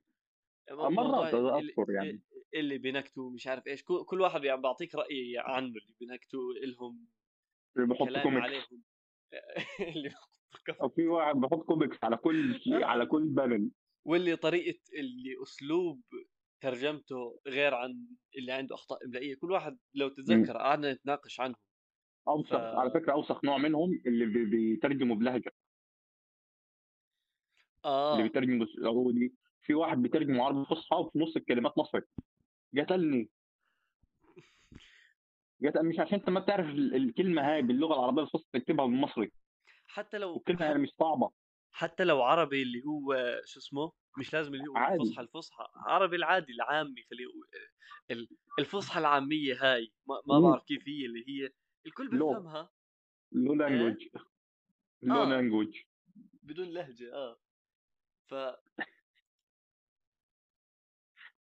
مرات 0.71 1.35
أذكر 1.35 1.93
يعني. 1.93 2.23
اللي 2.55 2.79
بينكتوا 2.79 3.31
مش 3.31 3.47
عارف 3.47 3.67
إيش 3.67 3.83
كل 4.07 4.21
واحد 4.21 4.45
يعني 4.45 4.61
بعطيك 4.61 4.95
رأي 4.95 5.35
عنه 5.39 5.67
اللي 5.67 5.95
بينكتوا 6.01 6.53
إلهم 6.65 7.07
اللي 7.77 7.89
بحط 7.89 8.09
كوميكس. 8.23 8.45
عليهم. 8.45 8.83
اللي 9.97 10.11
أو 10.83 10.89
في 10.89 11.07
واحد 11.07 11.37
بحط 11.37 11.63
كوميكس 11.63 12.05
على 12.05 12.17
كل 12.17 12.61
شيء 12.61 12.85
على 12.91 13.07
كل 13.07 13.29
panel 13.29 13.71
واللي 14.05 14.37
طريقة 14.37 14.79
اللي 14.99 15.43
أسلوب 15.43 16.03
ترجمته 16.63 17.41
غير 17.47 17.75
عن 17.75 18.07
اللي 18.39 18.53
عنده 18.53 18.75
أخطاء 18.75 19.05
إملائية. 19.07 19.35
كل 19.37 19.51
واحد 19.53 19.79
لو. 19.95 20.09
تتذكر 20.09 20.57
قعدنا 20.59 20.93
نتناقش 20.93 21.41
عنهم. 21.41 21.57
ف 22.27 22.29
اوسخ 22.29 22.55
على 22.55 22.91
فكرة 22.91 23.13
أوسخ 23.13 23.45
نوع 23.45 23.59
منهم 23.59 24.03
اللي 24.07 24.27
بي- 24.27 24.45
بيترجموا 24.45 25.17
بلهجة. 25.17 25.53
اللي 27.85 27.95
آه. 27.95 28.23
بيترجموا 28.23 28.67
سعودي 28.67 29.35
في 29.63 29.75
واحد 29.75 29.99
بيترجم 30.03 30.41
عربي 30.41 30.65
فصحى 30.65 30.97
وفي 30.97 31.19
نص 31.19 31.37
الكلمات 31.37 31.79
مصري. 31.79 32.03
قتلني. 32.77 33.31
قتل 35.67 35.87
مش 35.87 35.99
عشان 36.01 36.19
انت 36.19 36.31
ما 36.31 36.41
بتعرف 36.41 36.67
ال- 36.67 36.95
الكلمة 36.95 37.43
هاي 37.53 37.63
باللغة 37.63 37.95
العربية 37.95 38.23
الفصحى 38.23 38.49
تكتبها 38.53 38.87
بالمصري. 38.87 39.33
حتى 39.87 40.19
لو 40.19 40.35
والكلمة 40.35 40.59
حت 40.59 40.65
يعني 40.65 40.79
مش 40.83 40.91
صعبة. 40.99 41.31
حتى 41.73 42.05
لو 42.05 42.23
عربي 42.23 42.63
اللي 42.63 42.83
هو 42.87 43.41
شو 43.45 43.59
اسمه؟ 43.61 43.93
مش 44.19 44.33
لازم 44.33 44.55
اللي 44.55 44.65
هو 44.69 44.77
الفصحى 44.95 45.23
الفصحى. 45.23 45.65
عربي 45.75 46.17
العادي 46.17 46.53
العامي 46.53 47.03
خليه 47.11 47.27
ال- 48.11 48.29
الفصحى 48.59 49.01
العامية 49.01 49.57
هاي. 49.61 49.93
ما, 50.07 50.23
ما. 50.27 50.41
بعرف 50.41 50.65
كيف 50.65 50.89
هي 50.89 51.07
اللي 51.07 51.25
هي. 51.29 51.51
الكل 51.87 52.09
بيفهمها. 52.09 52.71
low 53.33 53.53
إيه؟ 53.53 53.59
language. 53.59 54.09
low 55.03 55.15
آه. 55.23 55.25
language. 55.29 55.77
بدون 56.43 56.69
لهجة 56.69 57.15
آه. 57.15 57.39
ف 58.29 58.35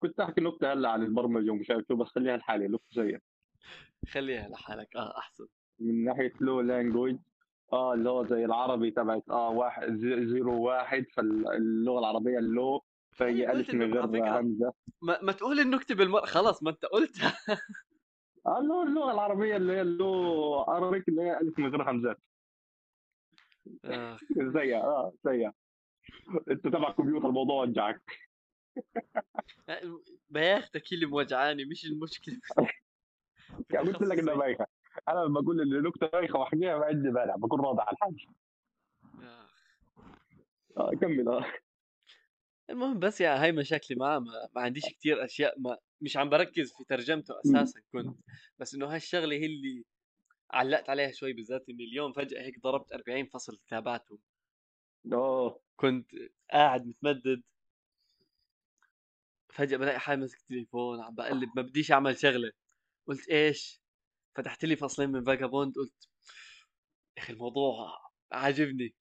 كنت 0.04 0.20
أحكي 0.20 0.42
نكتة 0.42 0.74
هلأ 0.74 0.90
عن 0.90 1.02
البرمجة 1.04 1.52
ومش 1.52 1.72
عارف 1.72 1.86
شو 1.88 1.96
بس 1.96 2.08
خليها 2.08 2.38
لحالي 2.38 2.68
نكتة 2.68 3.04
زيها 3.04 3.20
خليها 4.12 4.50
لحالك. 4.50 4.96
آه 4.96 5.18
أحسن. 5.18 5.46
من 5.80 6.04
ناحية 6.04 6.34
low 6.42 6.62
language 6.62 7.16
آه 7.74 7.94
اللي 7.94 8.10
هو 8.10 8.26
زي 8.26 8.46
العربي 8.46 8.92
تبعت 8.92 9.24
آه 9.30 9.50
واحد 9.50 9.94
زي- 9.96 10.26
zero 10.26 10.62
واحد 10.62 11.06
فاللغة 11.14 12.00
العربية 12.00 12.38
ال 12.40 12.50
low 12.50 12.82
فهي 13.12 13.46
قلت 13.46 13.70
ألف 13.70 13.76
من 13.76 13.94
غير 13.94 14.40
همزة. 14.40 14.74
ما, 15.02 15.22
ما 15.22 15.32
تقول 15.32 15.60
النكتة 15.60 15.96
بالمرة. 15.96 16.26
خلاص 16.26 16.64
ما 16.64 16.70
أنت 16.70 16.86
قلتها 16.86 17.38
ال 18.60 18.66
low 18.66 18.84
اللغة 18.84 19.12
العربية 19.12 19.56
اللي 19.58 19.74
هي 19.74 19.82
ال 19.82 20.00
low 20.00 20.56
عربي 20.60 21.04
اللي 21.08 21.22
هي 21.22 21.40
ألف 21.42 21.60
من 21.60 21.70
غير 21.70 21.90
همزات. 21.92 22.18
آه. 23.86 24.18
زيها 24.56 24.82
آه 24.84 25.14
زيها. 25.26 25.54
أنت 26.52 26.64
تبع 26.68 26.92
كمبيوتر 26.92 27.28
الموضوع 27.28 27.62
وجعك. 27.64 28.02
بياختك 30.30 30.94
اللي 30.94 31.06
موجعاني 31.06 31.66
مش 31.66 31.86
المشكلة. 31.86 32.40
يعني 33.74 33.92
قلت 33.92 34.02
لك 34.02 34.20
انها 34.20 34.36
بايخة. 34.36 34.68
أنا 35.08 35.20
لما 35.20 35.42
بقول 35.42 35.62
ان 35.62 35.84
نكتة 35.84 36.08
بايخة 36.08 36.40
واحكيها 36.40 36.78
ما 36.78 36.86
عندي 36.86 37.10
مانع 37.10 37.36
بكون 37.36 37.62
راضي 37.62 37.82
على 37.82 37.92
الحاج 37.92 38.26
آه. 39.24 39.48
آه 40.78 40.92
كمل 41.02 41.28
آه. 41.30 41.46
المهم 42.70 43.00
بس 43.00 43.22
يعني 43.22 43.40
هاي 43.40 43.52
مشاكلي 43.52 43.98
معاه 43.98 44.20
ما, 44.20 44.32
ما 44.56 44.62
عنديش 44.62 44.84
كتير 44.86 45.26
أشياء 45.26 45.60
ما 45.60 45.78
مش 46.02 46.18
عم 46.18 46.30
بركز 46.30 46.74
في 46.78 46.84
ترجمته. 46.84 47.34
أساسا 47.46 47.82
كنت. 47.92 48.18
بس 48.60 48.76
إنه 48.76 48.96
هالشغله 48.96 49.36
هي 49.36 49.46
اللي 49.46 49.84
علقت 50.52 50.90
عليها 50.90 51.12
شوي 51.12 51.34
بالذات 51.34 51.70
إني 51.70 51.84
اليوم 51.84 52.14
فجأة 52.14 52.42
هيك 52.42 52.60
ضربت 52.64 52.92
40 52.94 53.26
فصل 53.26 53.58
تابعتهم 53.68 54.20
آه 55.14 55.60
كنت 55.76 56.12
قاعد 56.52 56.86
متمدد. 56.86 57.44
فجأة 59.54 59.78
بلاقي 59.78 60.00
حالي 60.00 60.22
ماسك 60.22 60.40
التليفون 60.40 61.02
عم 61.02 61.16
بقلب 61.16 61.50
ما 61.56 61.62
بديش 61.62 61.92
أعمل 61.92 62.18
شغلة. 62.18 62.52
قلت 63.08 63.30
إيش؟ 63.30 63.82
فتحت 64.36 64.66
لي 64.66 64.76
فصلين 64.76 65.10
من 65.10 65.24
فاجابوند 65.24 65.76
قلت 65.76 66.10
يا 67.18 67.24
أخي 67.24 67.34
الموضوع 67.34 67.98
عاجبني. 68.32 68.96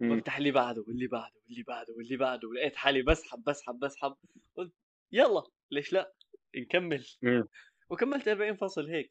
بفتح 0.00 0.36
اللي 0.36 0.50
بعده 0.50 0.84
واللي 0.88 1.06
بعده 1.06 1.34
واللي 1.46 1.62
بعده 1.62 1.94
واللي 1.94 2.16
بعده 2.16 2.48
ولقيت 2.48 2.76
حالي 2.76 3.02
بسحب 3.02 3.44
بسحب 3.44 3.78
بسحب. 3.78 4.16
قلت 4.56 4.72
يلا 5.12 5.42
ليش 5.70 5.92
لا؟ 5.92 6.12
نكمل. 6.56 7.06
مم. 7.22 7.48
وكملت 7.90 8.28
40 8.28 8.56
فصل 8.56 8.90
هيك. 8.90 9.10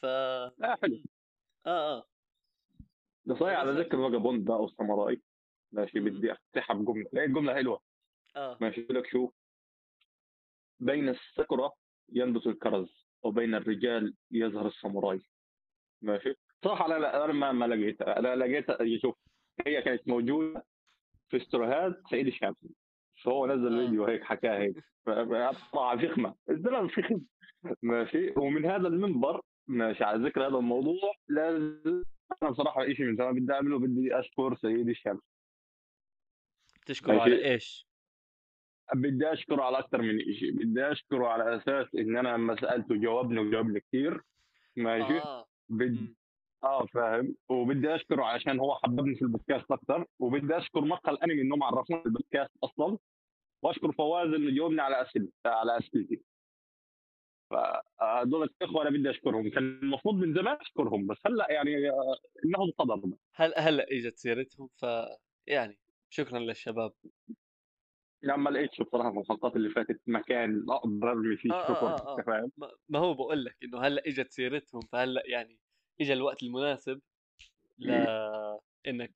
ف 0.00 0.04
لا 0.58 0.76
حلو. 0.82 1.02
آه 1.66 1.96
آه. 1.98 2.04
ده 3.24 3.34
صحيح 3.34 3.58
على 3.58 3.80
ذكر 3.80 3.96
فاجابوند 4.08 4.44
بقى 4.48 4.60
والساموراي. 4.62 5.22
ماشي. 5.72 6.00
بدي 6.00 6.32
أفتحها 6.32 6.74
بجملة. 6.76 7.10
لقيت 7.12 7.30
جملة 7.30 7.54
حلوة. 7.54 7.85
آه. 8.36 8.58
ماشي 8.60 8.80
يقول 8.80 8.96
لك 8.96 9.06
شو 9.06 9.30
بين 10.80 11.08
السكرة 11.08 11.72
ينبت 12.12 12.46
الكرز 12.46 13.06
وبين 13.22 13.54
الرجال 13.54 14.14
يظهر 14.30 14.66
الساموراي. 14.66 15.20
ماشي؟ 16.02 16.34
صراحة 16.64 16.86
أنا 16.86 16.94
لا 16.94 17.24
أنا 17.24 17.32
ما, 17.32 17.52
ما 17.52 17.64
لقيتها 17.64 18.18
أنا 18.18 18.36
لقيتها 18.36 18.98
شوف 18.98 19.16
هي 19.66 19.82
كانت 19.82 20.08
موجودة 20.08 20.66
في 21.28 21.36
استوريهات 21.36 22.02
سعيد 22.10 22.26
الشامسي 22.26 22.68
فهو 23.24 23.46
نزل 23.46 23.80
آه. 23.80 23.86
فيديو 23.86 24.04
هيك 24.04 24.24
حكاها 24.24 24.58
هيك. 24.58 24.76
طلع 25.06 25.96
فخمه 25.96 26.34
الزلمة 26.50 26.88
فخم 26.88 27.20
ماشي؟ 27.82 28.32
ومن 28.36 28.66
هذا 28.66 28.88
المنبر 28.88 29.40
ماشي 29.66 30.04
على 30.04 30.28
ذكر 30.28 30.46
هذا 30.46 30.56
الموضوع 30.56 31.14
لازم 31.28 32.04
أنا 32.42 32.50
بصراحه 32.50 32.92
شيء 32.92 33.06
من 33.06 33.16
زمان 33.16 33.34
بدي 33.34 33.52
أعمله 33.52 33.78
بدي 33.78 34.18
أشكر 34.18 34.56
سيدي 34.56 34.90
الشمس 34.90 35.20
تشكره 36.86 37.20
على 37.20 37.52
إيش؟ 37.52 37.86
بدي 38.94 39.32
أشكره 39.32 39.62
على 39.62 39.78
أكثر 39.78 40.02
من 40.02 40.18
شيء 40.18 40.52
بدي 40.52 40.92
أشكره 40.92 41.26
على 41.26 41.56
أساس 41.56 41.94
إن 41.94 42.16
أنا 42.16 42.28
لما 42.28 42.56
سألته 42.60 42.96
جاوبني 42.96 43.40
وجاوبني 43.40 43.80
كثير 43.80 44.22
ماشي؟ 44.76 45.18
آه. 45.18 45.46
بدي 45.68 46.00
مم. 46.00 46.16
آه 46.64 46.86
فاهم. 46.86 47.34
وبدي 47.48 47.94
أشكره 47.94 48.24
عشان 48.24 48.60
هو 48.60 48.74
حببني 48.74 49.14
في 49.14 49.22
البودكاست 49.22 49.70
أكثر 49.70 50.06
وبدي 50.18 50.56
أشكر 50.56 50.80
مقهى 50.80 51.12
الأنمي 51.12 51.42
إنهم 51.42 51.62
عرفوني 51.62 52.02
البودكاست 52.06 52.52
أصلا. 52.64 52.98
وأشكر 53.62 53.92
فواز 53.92 54.28
إنه 54.28 54.56
جاوبني 54.56 54.80
على 54.80 55.02
اسئله 55.02 55.28
على 55.46 55.78
أسئلتي. 55.78 56.22
فهذول 57.50 58.42
الإخوة 58.62 58.82
أنا 58.82 58.90
بدي 58.90 59.10
أشكرهم. 59.10 59.50
كان 59.50 59.78
المفروض 59.82 60.14
من 60.14 60.34
زمان 60.34 60.56
أشكرهم 60.60 61.06
بس 61.06 61.16
هلأ 61.26 61.46
يعني 61.52 61.90
آه، 61.90 62.16
إنهم 62.44 62.70
قدر 62.78 63.16
هل 63.34 63.52
هلأ 63.56 63.86
إجت 63.90 64.16
سيرتهم 64.18 64.68
ف 64.76 64.86
يعني 65.46 65.78
شكرا 66.10 66.38
للشباب. 66.38 66.92
يعني 68.22 68.42
ما 68.42 68.50
لقيتش 68.50 68.82
بصراحة 68.82 69.12
في 69.12 69.18
الحلقات 69.18 69.56
اللي 69.56 69.70
فاتت 69.70 70.00
مكان 70.06 70.64
أقدر 70.70 71.10
أرمي 71.10 71.36
فيه 71.36 71.50
شكر 71.50 71.86
آه, 71.86 71.92
انت 71.92 72.00
آه. 72.00 72.22
فاهم؟ 72.22 72.52
ما 72.88 72.98
هو 72.98 73.14
بقول 73.14 73.44
لك 73.44 73.56
إنه 73.62 73.80
هلأ 73.80 74.02
إجت 74.06 74.32
سيرتهم 74.32 74.80
فهلأ 74.80 75.22
يعني 75.26 75.58
اجى 76.00 76.12
الوقت 76.12 76.42
المناسب 76.42 77.00
لانك 77.78 79.12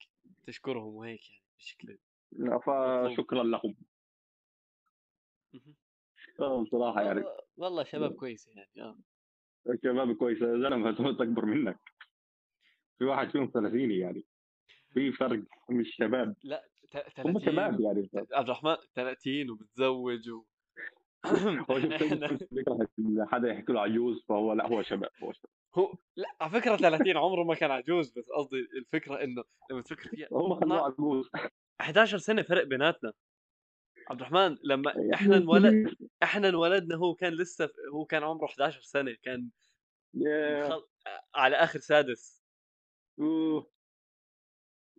تشكرهم 0.47 0.95
وهيك 0.95 1.31
يعني 1.31 1.43
بشكل 1.59 1.99
فشكرا 2.67 3.43
لهم. 3.43 3.75
آه، 6.41 6.63
بصراحة 6.63 7.03
يعني. 7.03 7.25
والله 7.57 7.85
شباب 7.85 8.13
كويسه 8.13 8.53
يعني 8.53 8.71
آه. 8.79 8.99
شباب 9.85 10.17
كويسه 10.17 10.47
زلمة 10.47 10.91
اكبر 11.23 11.45
منك. 11.45 11.79
في 12.99 13.05
واحد 13.05 13.31
فيهم 13.31 13.51
30 13.55 13.91
يعني. 13.91 14.25
في 14.95 15.13
فرق 15.13 15.43
مش 15.71 15.97
شباب 15.97 16.37
لا 16.45 16.70
هم 16.97 17.39
30 17.39 17.41
شباب. 17.41 17.81
يعني 17.81 18.11
عبد 18.33 18.49
الرحمن 18.49 18.77
30 18.95 19.51
ومتزوج 19.51 20.31
و 20.31 20.45
هو 21.71 21.81
حدا 23.33 23.49
يحكي 23.49 23.73
له 23.73 23.81
عجوز 23.81 24.25
فهو 24.29 24.53
لا 24.53 24.67
هو 24.67 24.83
شباب 24.83 25.11
هو 25.23 25.33
شباب 25.33 25.51
هو 25.75 25.95
لا 26.17 26.29
على 26.41 26.51
فكرة 26.51 26.77
30 26.77 27.17
عمره 27.17 27.45
ما 27.45 27.55
كان 27.55 27.71
عجوز 27.71 28.11
بس 28.19 28.31
قصدي 28.31 28.57
الفكرة 28.57 29.25
إنه 29.25 29.45
لما 29.71 29.83
تفكر 29.83 30.09
فيها 30.09 30.29
هم 30.33 30.55
خلوه 30.55 30.63
12 30.63 30.85
عجوز 30.85 31.31
11 31.81 32.19
سنة 32.19 32.43
فرق 32.43 32.65
بيناتنا 32.65 33.13
عبد 34.11 34.21
الرحمن 34.21 34.57
لما 34.65 35.15
إحنا 35.15 35.37
انولد 35.37 35.95
إحنا 36.23 36.49
انولدنا 36.49 36.97
هو 36.97 37.15
كان 37.15 37.33
لسه 37.33 37.71
هو 37.95 38.05
كان 38.05 38.23
عمره 38.23 38.47
11 38.47 38.81
سنة 38.81 39.17
كان. 39.23 39.51
على 41.35 41.57
آخر 41.57 41.79
سادس 41.79 42.43
أوه. 43.21 43.71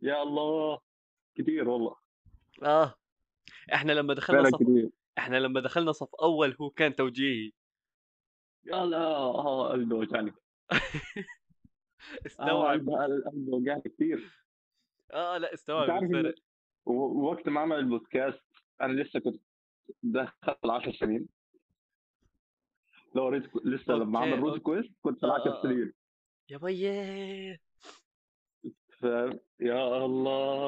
يا 0.02 0.24
الله 0.24 0.80
كتير 1.36 1.70
والله. 1.70 1.96
آه. 2.64 2.96
إحنا 3.74 3.92
لما 3.92 4.14
دخلنا 4.14 4.50
صف 4.50 4.64
كتير. 4.64 4.90
إحنا 5.18 5.38
لما 5.38 5.60
دخلنا 5.60 5.92
صف 5.92 6.16
أول 6.16 6.56
هو 6.62 6.70
كان 6.70 6.96
توجيهي. 6.96 7.52
يا 8.66 8.86
لا 8.86 9.18
وجعني. 9.94 10.32
آه 10.72 12.26
استوعب 12.26 12.90
قلبي 12.90 12.96
قلبي 13.26 13.52
وجعني 13.52 13.82
كتير. 13.82 14.46
آه 15.12 15.38
لا 15.38 15.54
استوعب 15.54 16.04
الفرق. 16.04 16.36
وقت 16.86 17.50
ما 17.50 17.62
عمل 17.62 17.76
البودكاست 17.76 18.44
أنا 18.82 19.02
لسه 19.02 19.20
كنت 19.20 19.42
دخلت 20.04 20.58
العشر 20.66 20.94
سنين. 20.94 21.28
لو 23.16 23.28
ريت 23.28 23.44
لسه 23.66 23.94
لما 23.94 24.20
أوكي 24.20 24.32
عمل 24.32 24.40
روت 24.40 24.62
كويست 24.62 24.92
كنت 25.02 25.20
في 25.20 25.26
آه 25.26 25.30
العشر 25.30 25.50
آه 25.50 25.60
آه. 25.60 25.64
سنين. 25.64 25.94
يا 26.50 26.58
بيي. 26.58 27.60
يا 29.60 30.06
الله. 30.06 30.62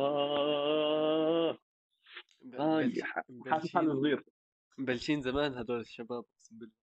حاسس 3.48 3.74
حالي 3.74 3.94
صغير. 3.94 4.24
مبلشين 4.78 5.22
زمان 5.22 5.54
هدول 5.54 5.80
الشباب 5.80 6.24
أقسم 6.38 6.58
بالله. 6.58 6.74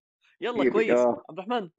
يلا 0.41 0.71
كويس. 0.71 0.91
آه. 0.99 1.25
عبد 1.31 1.39
الرحمن 1.39 1.71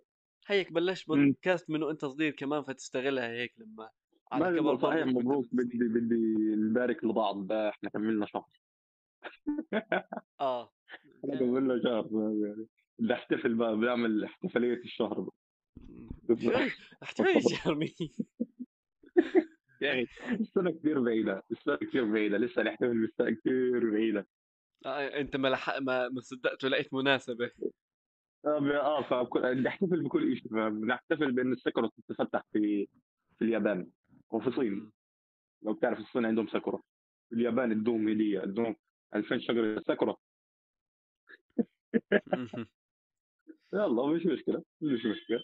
هيك 0.48 0.72
بلشت. 0.72 1.08
بودكاست 1.08 1.70
من 1.70 1.84
وانت 1.84 2.06
صغير 2.06 2.32
كمان 2.32 2.64
فتستغلها 2.64 3.30
هيك 3.32 3.54
لما 3.58 3.90
على 4.32 4.60
كبر 4.60 4.78
صحيح 4.78 5.06
مبروك 5.06 5.46
بدي 5.52 5.78
بدي 5.78 6.16
نبارك 6.56 7.04
لبعض 7.04 7.52
إحنا 7.52 7.90
كملنا 7.90 8.26
شهر. 8.26 8.50
آه. 10.42 10.74
إحنا 11.24 11.40
كملنا 11.40 11.84
شهر 11.84 12.08
يعني. 12.14 12.68
بدي 13.00 13.14
أحتفل 13.14 13.56
بقى 13.56 13.76
بنعمل 13.76 14.24
احتفالية 14.24 14.74
الشهر 14.74 15.20
بقى. 15.22 15.36
شوي 16.42 16.72
احتفال 17.04 17.42
جرمي 17.42 17.96
يا 19.82 19.92
أخي 19.94 20.08
السنة 20.40 20.72
كثير 20.72 21.00
بعيدة 21.02 21.44
السنة 21.52 21.76
كثير 21.76 22.06
بعيدة 22.12 22.38
لسه 22.38 22.62
نحتفل 22.64 23.02
بالسنة 23.02 23.32
كثير 23.36 23.92
بعيدة. 23.92 24.28
آه 24.86 25.08
أنت 25.20 25.36
ما 25.36 25.48
لحق 25.48 25.78
ما 25.80 26.10
ما 26.10 26.22
صدقت 26.22 26.64
ولقيت 26.64 26.94
مناسبة. 26.94 27.52
آه 28.46 28.78
آه 28.82 29.02
فبكل- 29.10 29.64
نحتفل 29.64 30.04
بكل 30.04 30.38
شيء 30.38 30.54
نحتفل 30.70 31.32
بأن 31.32 31.52
الساكورا 31.54 31.90
تتفتح 32.08 32.44
في 32.54 32.88
في 33.40 33.46
اليابان 33.46 33.92
وفي 34.32 34.48
الصين. 34.48 34.92
لو 35.62 35.74
بتعرف 35.74 36.00
الصين 36.00 36.26
عندهم 36.26 36.48
ساكورا 36.48 36.82
في 37.30 37.36
اليابان 37.36 37.72
ادوهم 37.72 38.10
هدية 38.10 38.44
ادوهم 38.44 38.76
2000 39.16 39.40
شجرة 39.40 39.82
ساكورا. 39.88 40.16
يلا 43.74 44.08
مش 44.08 44.26
مشكلة 44.26 44.64
مش 44.82 45.06
مشكلة. 45.06 45.44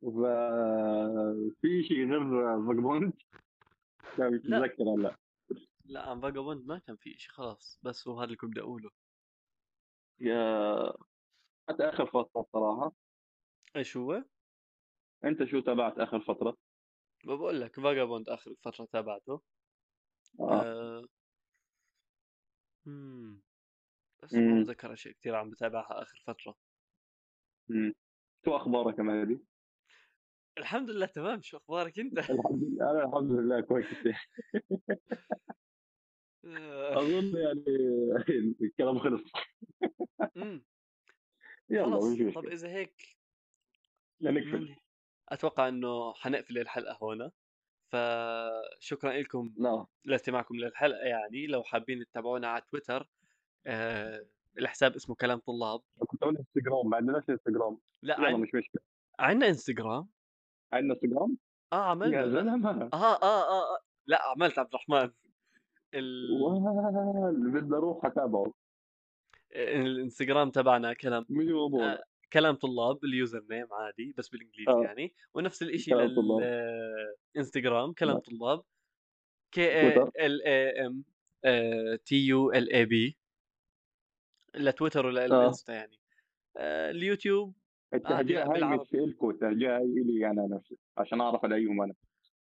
ففي 0.00 1.82
شيء 1.82 2.10
غير 2.10 2.20
فاجبوند 2.66 3.12
لا. 4.18 4.30
مش 4.30 4.40
لا؟ 4.44 4.58
متذكر 4.58 5.16
لا 5.84 6.10
عن 6.10 6.20
فاجابوند 6.20 6.66
ما 6.66 6.78
كان 6.78 6.96
في 6.96 7.18
شيء 7.18 7.32
خلاص. 7.32 7.78
بس 7.82 8.08
هو 8.08 8.18
هذا 8.18 8.24
اللي 8.24 8.36
كنت 8.36 8.58
أقوله. 8.58 8.90
يا 10.20 10.92
حتى 11.68 11.82
آخر 11.82 12.06
فترة 12.06 12.46
صراحة. 12.52 12.92
إيش 13.76 13.96
هو؟ 13.96 14.24
أنت 15.24 15.44
شو 15.44 15.60
تابعت 15.60 15.98
آخر 15.98 16.20
فترة؟ 16.20 16.56
بقول 17.24 17.60
لك 17.60 17.80
فاجابوند 17.80 18.28
آخر 18.28 18.54
فترة 18.62 18.84
تابعته. 18.84 19.42
آه. 20.40 20.62
آه... 20.62 21.06
مم. 22.86 23.42
بس 24.22 24.34
ما 24.34 24.62
بتذكر 24.62 24.92
أشياء 24.92 25.14
كثير 25.14 25.34
عم 25.34 25.50
بتابعها 25.50 26.02
آخر 26.02 26.22
فترة. 26.26 26.54
امم 27.70 27.94
شو 28.44 28.56
أخبارك 28.56 28.98
يا 28.98 29.02
مهدي؟ 29.02 29.40
الحمد 30.58 30.90
لله 30.90 31.06
تمام. 31.06 31.42
شو 31.42 31.56
أخبارك 31.56 31.98
أنت؟ 31.98 32.18
الحمد 32.18 32.62
لله 32.62 32.90
أنا 32.90 33.04
الحمد 33.04 33.30
لله 33.30 33.60
كويس. 33.60 33.86
آه، 36.44 36.98
أظن 36.98 37.36
يعني 37.36 37.64
الكلام 38.62 38.98
خلص. 38.98 39.22
يلا 41.70 42.00
خلص 42.00 42.34
طب 42.34 42.46
إذا 42.46 42.68
هيك 42.68 43.16
نقفل 44.20 44.60
من... 44.60 44.76
أتوقع 45.28 45.68
إنه 45.68 46.14
حنقفل 46.14 46.58
الحلقة 46.58 46.98
هون. 47.02 47.30
فشكرا 47.92 49.12
لكم 49.12 49.54
لا 49.56 49.86
لاستماعكم 50.04 50.56
للحلقة 50.56 51.06
يعني. 51.06 51.46
لو 51.46 51.62
حابين 51.62 52.04
تتابعونا 52.04 52.48
على 52.48 52.62
تويتر 52.70 53.08
آه... 53.66 54.26
الحساب 54.58 54.94
اسمه 54.94 55.14
كلام 55.14 55.38
طلاب. 55.38 55.80
كنت 55.98 56.22
أقول 56.22 56.36
إنستغرام 56.36 56.90
ما 56.90 56.96
عندناش 56.96 57.22
انستغرام 57.30 57.78
لا 58.02 58.20
عن... 58.20 58.34
مش 58.34 58.54
مشكلة. 58.54 58.82
عندنا 59.18 59.48
إنستغرام. 59.48 60.08
عندنا 60.72 60.94
انستغرام 60.94 61.38
آه 61.72 61.90
عملنا 61.90 62.20
يا 62.20 62.26
لا 62.26 62.40
زلمة 62.40 62.70
آه 62.70 62.92
آه 62.92 63.22
آه, 63.22 63.74
آه. 63.74 63.78
لا 64.06 64.22
عملت 64.22 64.58
عبد 64.58 64.74
الرحمن. 64.74 65.10
ال... 65.94 67.52
بدي 67.52 67.74
أروح 67.74 68.04
اتابعه 68.04 68.52
الانستغرام 69.52 70.50
تبعنا 70.50 70.92
كلام 70.92 71.26
آه 71.80 72.02
كلام 72.32 72.54
طلاب 72.54 73.04
ال 73.04 73.44
username 73.50 73.66
عادي 73.72 74.14
بس 74.18 74.28
بالإنجليزي 74.28 74.70
آه. 74.70 74.82
يعني. 74.84 75.14
ونفس 75.34 75.62
طلاب. 76.16 76.40
للانستغرام 77.34 77.92
كلام 77.92 78.14
لا. 78.16 78.20
طلاب. 78.20 78.62
K 79.52 79.88
L 80.26 80.42
A 80.42 80.86
M 80.86 81.04
T 81.96 82.16
U 82.26 82.52
L 82.52 82.72
A 82.72 82.84
B 82.84 83.18
لتويتر 84.54 85.06
ولا 85.06 85.24
الإنستا 85.24 85.72
يعني. 85.72 85.98
آه 86.56 86.90
اليوتيوب. 86.90 87.54
التهجئة 87.94 88.44
لا 88.44 88.52
هاي 88.72 88.78
مش 88.78 88.94
إلكو 88.94 89.30
التهجئة 89.30 89.76
هاي 89.76 89.82
إلي 89.84 90.30
أنا 90.30 90.46
نفسي 90.50 90.78
عشان 90.98 91.20
أعرف 91.20 91.44
ألاقيهم 91.44 91.82
أنا. 91.82 91.94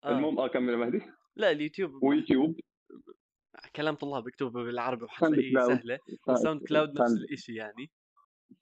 آه. 0.04 0.18
المهم 0.18 0.40
أكمل 0.40 0.70
يا 0.74 0.78
مهدي. 0.78 1.02
لا 1.36 1.52
اليوتيوب 1.52 2.04
ويوتيوب 2.04 2.56
كلام 3.76 3.96
طلاب 3.96 4.28
اكتبه 4.28 4.50
بالعربي 4.64 5.06
ساوند 5.20 5.38
وحتلاقيه 5.38 5.76
سهلة 5.76 6.00
وساوند 6.28 6.62
كلاود 6.68 6.90
نفس 6.90 6.98
ساوند 7.00 7.18
الإشي 7.22 7.56
يعني. 7.56 7.92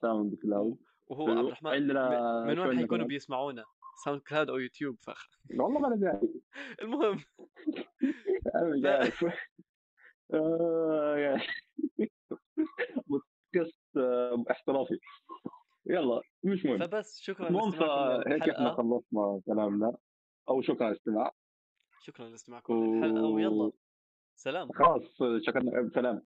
ساوند 0.01 0.35
كلاود. 0.35 0.77
وهو 1.07 1.27
عبد 1.27 1.37
الرحمن 1.45 1.71
عندنا 1.71 2.43
من 2.47 2.59
وين 2.59 2.77
حيكونوا 2.77 3.05
بيسمعونا؟ 3.07 3.63
ساوند 4.05 4.21
كلاود 4.21 4.49
أو 4.49 4.57
يوتيوب 4.57 4.97
فخ. 5.01 5.27
والله 5.49 5.79
ما 5.79 5.87
أنا 5.87 5.95
داعي 5.95 6.33
المهم. 6.81 7.19
آه، 10.33 11.15
يا 11.17 11.41
بودكاست 13.07 13.97
آه، 13.97 14.43
احترافي. 14.51 14.99
يلا 15.85 16.21
مش 16.43 16.65
مهم. 16.65 16.77
فبس 16.77 17.19
شكرا 17.21 17.47
المهم 17.47 17.71
فهيك 17.71 18.49
إحنا 18.49 18.73
خلصنا 18.73 19.41
كلامنا. 19.45 19.97
أو 20.49 20.61
شكرا 20.61 20.87
للاستماع 20.87 21.31
شكرا 22.01 22.29
لاستماعكم 22.29 22.73
للحلقه 22.73 23.25
ويلا. 23.25 23.63
و 23.63 23.73
سلام. 24.35 24.69
خلاص 24.71 25.17
شكرا 25.45 25.89
سلام. 25.95 26.21